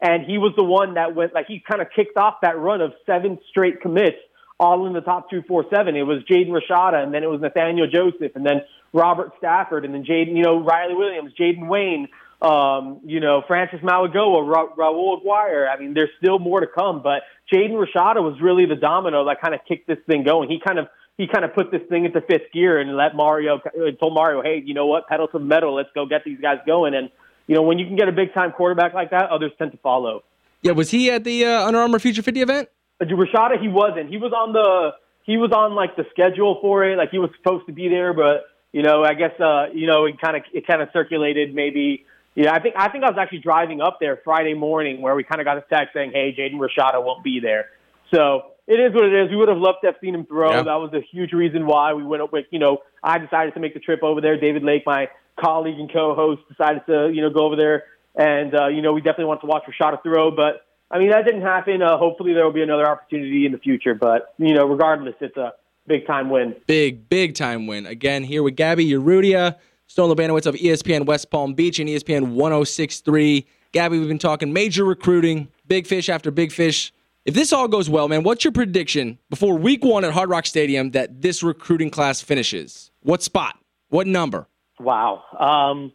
and 0.00 0.24
he 0.24 0.38
was 0.38 0.52
the 0.56 0.64
one 0.64 0.94
that 0.94 1.14
went 1.14 1.34
like 1.34 1.46
he 1.46 1.62
kind 1.66 1.80
of 1.80 1.88
kicked 1.94 2.16
off 2.16 2.36
that 2.42 2.58
run 2.58 2.80
of 2.80 2.92
seven 3.06 3.38
straight 3.48 3.80
commits, 3.80 4.18
all 4.58 4.86
in 4.86 4.92
the 4.92 5.00
top 5.00 5.30
two, 5.30 5.42
four, 5.46 5.64
seven. 5.74 5.96
It 5.96 6.02
was 6.02 6.22
Jaden 6.30 6.48
Rashada, 6.48 7.02
and 7.02 7.14
then 7.14 7.22
it 7.22 7.30
was 7.30 7.40
Nathaniel 7.40 7.86
Joseph, 7.86 8.32
and 8.34 8.44
then 8.44 8.62
Robert 8.92 9.32
Stafford, 9.38 9.84
and 9.84 9.94
then 9.94 10.04
Jaden, 10.04 10.36
you 10.36 10.42
know, 10.42 10.62
Riley 10.62 10.94
Williams, 10.94 11.32
Jaden 11.38 11.68
Wayne 11.68 12.08
um, 12.42 13.00
you 13.04 13.20
know, 13.20 13.42
Francis 13.46 13.80
Mauigoa, 13.80 14.46
Ra- 14.46 14.74
Raul 14.76 15.18
Aguirre. 15.18 15.68
I 15.68 15.78
mean, 15.78 15.94
there's 15.94 16.10
still 16.18 16.38
more 16.38 16.60
to 16.60 16.66
come, 16.66 17.02
but 17.02 17.22
Jaden 17.52 17.72
Rashada 17.72 18.22
was 18.22 18.40
really 18.40 18.66
the 18.66 18.76
domino 18.76 19.24
that 19.26 19.40
kind 19.40 19.54
of 19.54 19.60
kicked 19.66 19.86
this 19.86 19.98
thing 20.06 20.24
going. 20.24 20.48
He 20.50 20.60
kind 20.64 20.78
of 20.78 20.88
he 21.16 21.26
kind 21.26 21.44
of 21.44 21.54
put 21.54 21.70
this 21.70 21.80
thing 21.88 22.04
into 22.04 22.20
fifth 22.20 22.52
gear 22.52 22.78
and 22.78 22.94
let 22.96 23.16
Mario 23.16 23.60
told 23.98 24.12
Mario, 24.12 24.42
hey, 24.42 24.62
you 24.64 24.74
know 24.74 24.86
what, 24.86 25.08
pedal 25.08 25.26
to 25.28 25.38
the 25.38 25.44
metal, 25.44 25.74
let's 25.74 25.88
go 25.94 26.04
get 26.04 26.24
these 26.24 26.38
guys 26.40 26.58
going. 26.66 26.94
And 26.94 27.10
you 27.46 27.54
know, 27.54 27.62
when 27.62 27.78
you 27.78 27.86
can 27.86 27.96
get 27.96 28.08
a 28.08 28.12
big 28.12 28.34
time 28.34 28.52
quarterback 28.52 28.92
like 28.92 29.10
that, 29.10 29.30
others 29.30 29.52
tend 29.58 29.72
to 29.72 29.78
follow. 29.78 30.24
Yeah, 30.62 30.72
was 30.72 30.90
he 30.90 31.10
at 31.10 31.24
the 31.24 31.44
uh, 31.44 31.66
Under 31.66 31.80
Armour 31.80 31.98
Future 31.98 32.22
50 32.22 32.40
event? 32.40 32.68
Uh, 33.00 33.04
Rashada, 33.04 33.60
he 33.60 33.68
wasn't. 33.68 34.10
He 34.10 34.18
was 34.18 34.32
on 34.32 34.52
the 34.52 34.92
he 35.24 35.36
was 35.36 35.52
on 35.52 35.74
like 35.74 35.96
the 35.96 36.04
schedule 36.10 36.58
for 36.60 36.84
it. 36.84 36.96
Like 36.96 37.10
he 37.10 37.18
was 37.18 37.30
supposed 37.36 37.66
to 37.66 37.72
be 37.72 37.88
there, 37.88 38.12
but 38.12 38.44
you 38.72 38.82
know, 38.82 39.02
I 39.04 39.14
guess 39.14 39.38
uh, 39.40 39.66
you 39.72 39.86
know, 39.86 40.04
it 40.04 40.20
kind 40.20 40.36
of 40.36 40.42
it 40.52 40.66
kind 40.66 40.82
of 40.82 40.88
circulated 40.92 41.54
maybe 41.54 42.04
yeah, 42.36 42.52
I 42.52 42.60
think 42.60 42.74
I 42.76 42.90
think 42.90 43.02
I 43.02 43.08
was 43.08 43.18
actually 43.18 43.38
driving 43.38 43.80
up 43.80 43.96
there 43.98 44.20
Friday 44.22 44.52
morning 44.52 45.00
where 45.00 45.14
we 45.14 45.24
kind 45.24 45.40
of 45.40 45.46
got 45.46 45.56
a 45.56 45.62
text 45.62 45.94
saying, 45.94 46.12
"Hey, 46.12 46.36
Jaden 46.38 46.60
Rashada 46.60 47.02
won't 47.02 47.24
be 47.24 47.40
there." 47.40 47.70
So 48.14 48.52
it 48.66 48.74
is 48.74 48.92
what 48.92 49.04
it 49.04 49.14
is. 49.14 49.30
We 49.30 49.36
would 49.36 49.48
have 49.48 49.56
loved 49.56 49.78
to 49.82 49.86
have 49.86 49.96
seen 50.02 50.14
him 50.14 50.26
throw. 50.26 50.50
Yeah. 50.50 50.62
That 50.62 50.76
was 50.76 50.92
a 50.92 51.00
huge 51.00 51.32
reason 51.32 51.66
why 51.66 51.94
we 51.94 52.04
went 52.04 52.22
up 52.22 52.32
with. 52.32 52.44
You 52.50 52.58
know, 52.58 52.78
I 53.02 53.16
decided 53.18 53.54
to 53.54 53.60
make 53.60 53.72
the 53.72 53.80
trip 53.80 54.02
over 54.02 54.20
there. 54.20 54.38
David 54.38 54.62
Lake, 54.62 54.82
my 54.84 55.08
colleague 55.40 55.78
and 55.78 55.90
co-host, 55.90 56.42
decided 56.48 56.82
to 56.86 57.10
you 57.12 57.22
know 57.22 57.30
go 57.30 57.46
over 57.46 57.56
there, 57.56 57.84
and 58.14 58.54
uh, 58.54 58.66
you 58.68 58.82
know 58.82 58.92
we 58.92 59.00
definitely 59.00 59.26
want 59.26 59.40
to 59.40 59.46
watch 59.46 59.62
Rashada 59.64 60.02
throw. 60.02 60.30
But 60.30 60.66
I 60.90 60.98
mean 60.98 61.10
that 61.10 61.24
didn't 61.24 61.40
happen. 61.40 61.80
Uh, 61.80 61.96
hopefully 61.96 62.34
there 62.34 62.44
will 62.44 62.52
be 62.52 62.62
another 62.62 62.86
opportunity 62.86 63.46
in 63.46 63.52
the 63.52 63.58
future. 63.58 63.94
But 63.94 64.34
you 64.36 64.52
know, 64.52 64.66
regardless, 64.66 65.14
it's 65.22 65.38
a 65.38 65.54
big 65.86 66.06
time 66.06 66.28
win. 66.28 66.54
Big 66.66 67.08
big 67.08 67.34
time 67.34 67.66
win 67.66 67.86
again 67.86 68.24
here 68.24 68.42
with 68.42 68.56
Gaby 68.56 68.90
Urrutia. 68.90 69.56
Stone 69.86 70.14
Labanowitz 70.14 70.46
of 70.46 70.54
ESPN 70.56 71.06
West 71.06 71.30
Palm 71.30 71.54
Beach 71.54 71.78
and 71.78 71.88
ESPN 71.88 72.32
1063. 72.34 73.46
Gaby, 73.72 73.98
we've 73.98 74.08
been 74.08 74.18
talking 74.18 74.52
major 74.52 74.84
recruiting, 74.84 75.48
big 75.66 75.86
fish 75.86 76.08
after 76.08 76.30
big 76.30 76.52
fish. 76.52 76.92
If 77.24 77.34
this 77.34 77.52
all 77.52 77.68
goes 77.68 77.90
well, 77.90 78.08
man, 78.08 78.22
what's 78.22 78.44
your 78.44 78.52
prediction 78.52 79.18
before 79.30 79.56
week 79.56 79.84
one 79.84 80.04
at 80.04 80.12
Hard 80.12 80.30
Rock 80.30 80.46
Stadium 80.46 80.92
that 80.92 81.22
this 81.22 81.42
recruiting 81.42 81.90
class 81.90 82.20
finishes? 82.20 82.90
What 83.00 83.22
spot? 83.22 83.58
What 83.88 84.06
number? 84.06 84.46
Wow. 84.78 85.22
Um, 85.38 85.92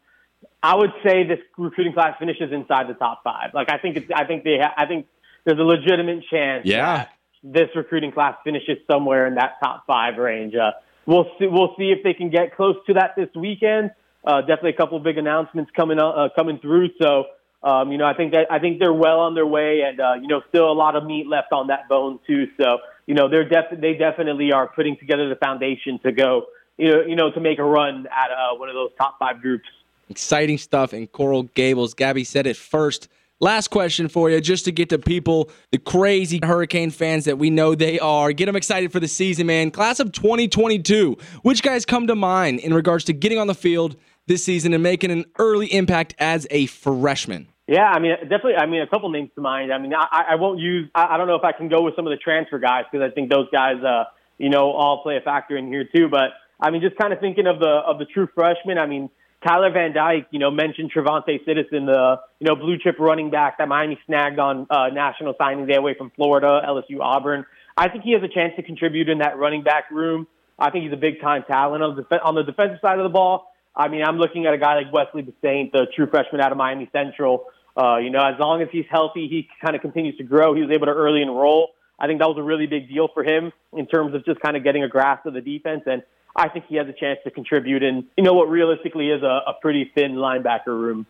I 0.64 0.76
would 0.76 0.92
say 1.06 1.24
this 1.26 1.40
recruiting 1.58 1.94
class 1.94 2.18
finishes 2.20 2.52
inside 2.52 2.88
the 2.88 2.94
top 2.94 3.24
five. 3.24 3.52
Like 3.54 3.72
I 3.72 3.78
think 3.78 3.98
it's, 3.98 4.12
I 4.14 4.26
think 4.26 4.44
they, 4.44 4.58
ha- 4.62 4.74
I 4.78 4.86
think 4.86 5.08
there's 5.46 5.60
a 5.60 5.64
legitimate 5.64 6.24
chance. 6.30 6.66
Yeah. 6.66 7.08
this 7.44 7.70
recruiting 7.76 8.12
class 8.12 8.36
finishes 8.44 8.78
somewhere 8.90 9.26
in 9.28 9.36
that 9.36 9.54
top 9.64 9.86
five 9.88 10.18
range. 10.18 10.54
Uh, 10.56 10.72
we'll 11.06 11.30
see. 11.40 11.48
We'll 11.48 11.76
see 11.78 11.92
if 11.92 12.04
they 12.04 12.14
can 12.14 12.30
get 12.30 12.56
close 12.56 12.76
to 12.88 12.94
that 12.94 13.16
this 13.16 13.30
weekend. 13.36 13.92
Uh, 14.26 14.42
definitely 14.42 14.72
a 14.72 14.78
couple 14.78 15.00
big 15.00 15.18
announcements 15.18 15.72
coming 15.76 16.00
uh, 16.00 16.30
coming 16.36 16.60
through. 16.60 16.90
So 17.02 17.26
um, 17.64 17.92
you 17.92 17.98
know, 17.98 18.06
I 18.06 18.14
think 18.16 18.32
that 18.32 18.48
I 18.50 18.60
think 18.60 18.80
they're 18.80 18.94
well 18.94 19.20
on 19.20 19.36
their 19.36 19.46
way, 19.46 19.82
and 19.86 20.00
uh, 20.00 20.14
you 20.20 20.28
know, 20.28 20.42
still 20.50 20.72
a 20.72 20.74
lot 20.74 20.96
of 20.96 21.06
meat 21.06 21.28
left 21.28 21.52
on 21.52 21.68
that 21.68 21.88
bone 21.88 22.20
too. 22.26 22.48
So 22.60 22.80
you 23.06 23.14
know, 23.14 23.30
they're 23.30 23.48
def- 23.48 23.80
they 23.80 23.94
definitely 23.94 24.52
are 24.52 24.68
putting 24.68 24.98
together 24.98 25.30
the 25.30 25.36
foundation 25.36 26.00
to 26.04 26.12
go. 26.12 26.48
You 26.78 26.90
know, 26.90 27.02
you 27.02 27.16
know, 27.16 27.32
to 27.32 27.40
make 27.40 27.60
a 27.60 27.64
run 27.64 28.08
at 28.08 28.32
uh, 28.32 28.56
one 28.56 28.70
of 28.70 28.76
those 28.76 28.90
top 28.98 29.20
five 29.20 29.42
groups. 29.42 29.66
Exciting 30.10 30.58
stuff 30.58 30.94
in 30.94 31.06
Coral 31.08 31.44
Gables. 31.44 31.94
Gaby 31.94 32.24
said 32.24 32.48
it 32.48 32.58
first. 32.58 33.08
Last 33.44 33.70
question 33.70 34.08
for 34.08 34.30
you, 34.30 34.40
just 34.40 34.66
to 34.66 34.72
get 34.72 34.90
to 34.90 35.00
people, 35.00 35.50
the 35.72 35.80
crazy 35.80 36.40
Hurricane 36.44 36.92
fans 36.92 37.26
that 37.26 37.40
we 37.40 37.50
know 37.50 37.74
they 37.74 38.00
are. 38.00 38.32
Get 38.34 38.46
them 38.46 38.56
excited 38.56 38.92
for 38.92 39.00
the 39.00 39.08
season, 39.08 39.48
man. 39.48 39.72
Class 39.72 40.00
of 40.00 40.12
2022. 40.12 41.18
Which 41.42 41.64
guys 41.64 41.84
come 41.84 42.06
to 42.06 42.14
mind 42.14 42.60
in 42.60 42.72
regards 42.72 43.04
to 43.06 43.14
getting 43.14 43.40
on 43.40 43.48
the 43.48 43.56
field 43.56 43.96
this 44.28 44.44
season 44.44 44.76
and 44.76 44.84
making 44.84 45.10
an 45.10 45.26
early 45.40 45.66
impact 45.74 46.14
as 46.20 46.46
a 46.52 46.68
freshman? 46.68 47.48
Yeah, 47.68 47.86
I 47.86 47.98
mean, 47.98 48.12
definitely. 48.22 48.58
I 48.58 48.68
mean, 48.68 48.84
a 48.84 48.88
couple 48.88 49.10
names 49.10 49.32
to 49.34 49.42
mind. 49.42 49.74
I 49.74 49.80
mean, 49.80 49.96
I, 49.96 50.26
I 50.30 50.36
won't 50.36 50.60
use. 50.60 50.88
I, 50.94 51.16
I 51.16 51.18
don't 51.18 51.26
know 51.26 51.36
if 51.36 51.44
I 51.44 51.52
can 51.52 51.68
go 51.68 51.82
with 51.82 51.96
some 51.96 52.06
of 52.06 52.12
the 52.12 52.18
transfer 52.18 52.60
guys 52.60 52.84
because 52.92 53.04
I 53.04 53.12
think 53.12 53.32
those 53.32 53.48
guys, 53.52 53.84
uh, 53.84 54.04
you 54.38 54.50
know, 54.52 54.70
all 54.70 55.02
play 55.02 55.18
a 55.18 55.22
factor 55.22 55.58
in 55.58 55.66
here 55.66 55.84
too. 55.84 56.10
But 56.10 56.30
I 56.60 56.70
mean, 56.70 56.82
just 56.82 56.96
kind 56.96 57.12
of 57.12 57.20
thinking 57.20 57.48
of 57.48 57.60
the 57.60 57.82
of 57.88 57.98
the 57.98 58.06
true 58.06 58.28
freshmen. 58.36 58.78
I 58.78 58.86
mean, 58.86 59.10
Tyler 59.46 59.72
Van 59.72 59.94
Dyke, 59.94 60.28
you 60.32 60.40
know, 60.40 60.52
mentioned 60.52 60.92
TreVonte' 60.94 61.44
Citizen, 61.46 61.86
the 61.86 62.20
you 62.40 62.48
know 62.48 62.56
blue 62.56 62.78
chip 62.78 63.00
running 63.00 63.32
back 63.32 63.58
that 63.58 63.68
Miami 63.68 64.00
snagged 64.06 64.40
on 64.40 64.68
uh, 64.70 64.90
national 64.90 65.34
signing 65.38 65.66
day 65.66 65.76
away 65.76 65.96
from 65.98 66.12
Florida, 66.16 66.62
LSU, 66.68 67.00
Auburn. 67.02 67.46
I 67.76 67.90
think 67.90 68.04
he 68.04 68.12
has 68.14 68.22
a 68.22 68.28
chance 68.28 68.54
to 68.58 68.64
contribute 68.64 69.10
in 69.10 69.20
that 69.20 69.38
running 69.38 69.64
back 69.64 69.90
room. 69.90 70.28
I 70.60 70.70
think 70.70 70.84
he's 70.84 70.94
a 70.94 70.98
big 70.98 71.22
time 71.22 71.44
talent 71.48 71.82
on 71.82 71.96
the, 71.96 72.24
on 72.24 72.36
the 72.36 72.44
defensive 72.44 72.80
side 72.82 73.00
of 73.00 73.04
the 73.04 73.10
ball. 73.10 73.52
I 73.76 73.88
mean, 73.88 74.04
I'm 74.04 74.18
looking 74.18 74.46
at 74.46 74.54
a 74.54 74.58
guy 74.58 74.76
like 74.76 74.94
Wesley 74.94 75.24
Bissainthe, 75.24 75.72
the 75.72 75.88
true 75.96 76.08
freshman 76.08 76.42
out 76.42 76.52
of 76.52 76.58
Miami 76.58 76.90
Central. 76.92 77.46
Uh, 77.76 77.98
you 77.98 78.10
know, 78.10 78.24
as 78.24 78.36
long 78.40 78.62
as 78.62 78.68
he's 78.72 78.86
healthy, 78.92 79.28
he 79.28 79.48
kind 79.64 79.76
of 79.76 79.82
continues 79.82 80.18
to 80.18 80.24
grow. 80.24 80.54
He 80.54 80.62
was 80.62 80.70
able 80.72 80.88
to 80.88 80.92
early 80.92 81.22
enroll. 81.22 81.70
I 81.98 82.08
think 82.08 82.20
that 82.20 82.28
was 82.28 82.38
a 82.38 82.44
really 82.44 82.68
big 82.68 82.90
deal 82.90 83.08
for 83.14 83.24
him 83.24 83.52
in 83.74 83.88
terms 83.88 84.14
of 84.14 84.26
just 84.26 84.40
kind 84.42 84.58
of 84.58 84.64
getting 84.64 84.84
a 84.84 84.90
grasp 84.90 85.26
of 85.26 85.34
the 85.34 85.42
defense 85.42 85.84
and 85.86 86.04
I 86.36 86.50
think 86.50 86.66
he 86.68 86.76
has 86.78 86.88
a 86.88 86.94
chance 86.94 87.20
to 87.24 87.32
contribute 87.32 87.84
in, 87.84 88.08
you 88.18 88.24
know, 88.24 88.34
what 88.34 88.50
realistically 88.50 89.10
is 89.10 89.22
a, 89.24 89.42
a 89.48 89.54
pretty 89.62 89.92
thin 89.94 90.14
linebacker 90.14 90.68
room. 90.68 91.06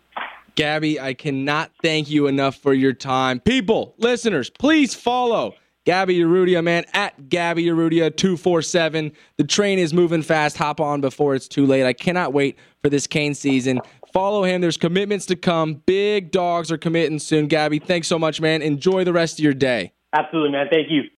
Gaby, 0.56 1.00
I 1.00 1.14
cannot 1.14 1.72
thank 1.82 2.10
you 2.10 2.28
enough 2.28 2.56
for 2.56 2.74
your 2.74 2.94
time. 2.94 3.40
People, 3.40 3.96
listeners, 3.98 4.50
please 4.50 4.94
follow 4.94 5.56
Gaby 5.86 6.20
Urrutia, 6.20 6.64
man, 6.64 6.86
at 6.94 7.30
Gaby 7.30 7.66
Urrutia 7.66 8.16
247. 8.16 9.12
The 9.38 9.44
train 9.44 9.80
is 9.80 9.94
moving 9.94 10.22
fast. 10.22 10.58
Hop 10.58 10.80
on 10.80 11.02
before 11.02 11.36
it's 11.36 11.48
too 11.48 11.66
late. 11.66 11.86
I 11.86 11.94
cannot 11.94 12.34
wait 12.34 12.58
for 12.84 12.90
this 12.90 13.08
Cane 13.08 13.34
season. 13.34 13.80
Follow 14.14 14.44
him. 14.44 14.62
There's 14.62 14.78
commitments 14.78 15.26
to 15.28 15.36
come. 15.36 15.76
Big 15.86 16.32
dogs 16.32 16.72
are 16.72 16.78
committing 16.78 17.18
soon. 17.18 17.48
Gaby, 17.48 17.80
thanks 17.80 18.08
so 18.08 18.20
much, 18.20 18.42
man. 18.42 18.62
Enjoy 18.62 19.04
the 19.04 19.14
rest 19.14 19.40
of 19.40 19.44
your 19.44 19.54
day. 19.54 19.94
Absolutely, 20.14 20.52
man. 20.52 20.68
Thank 20.70 20.92
you. 20.92 21.04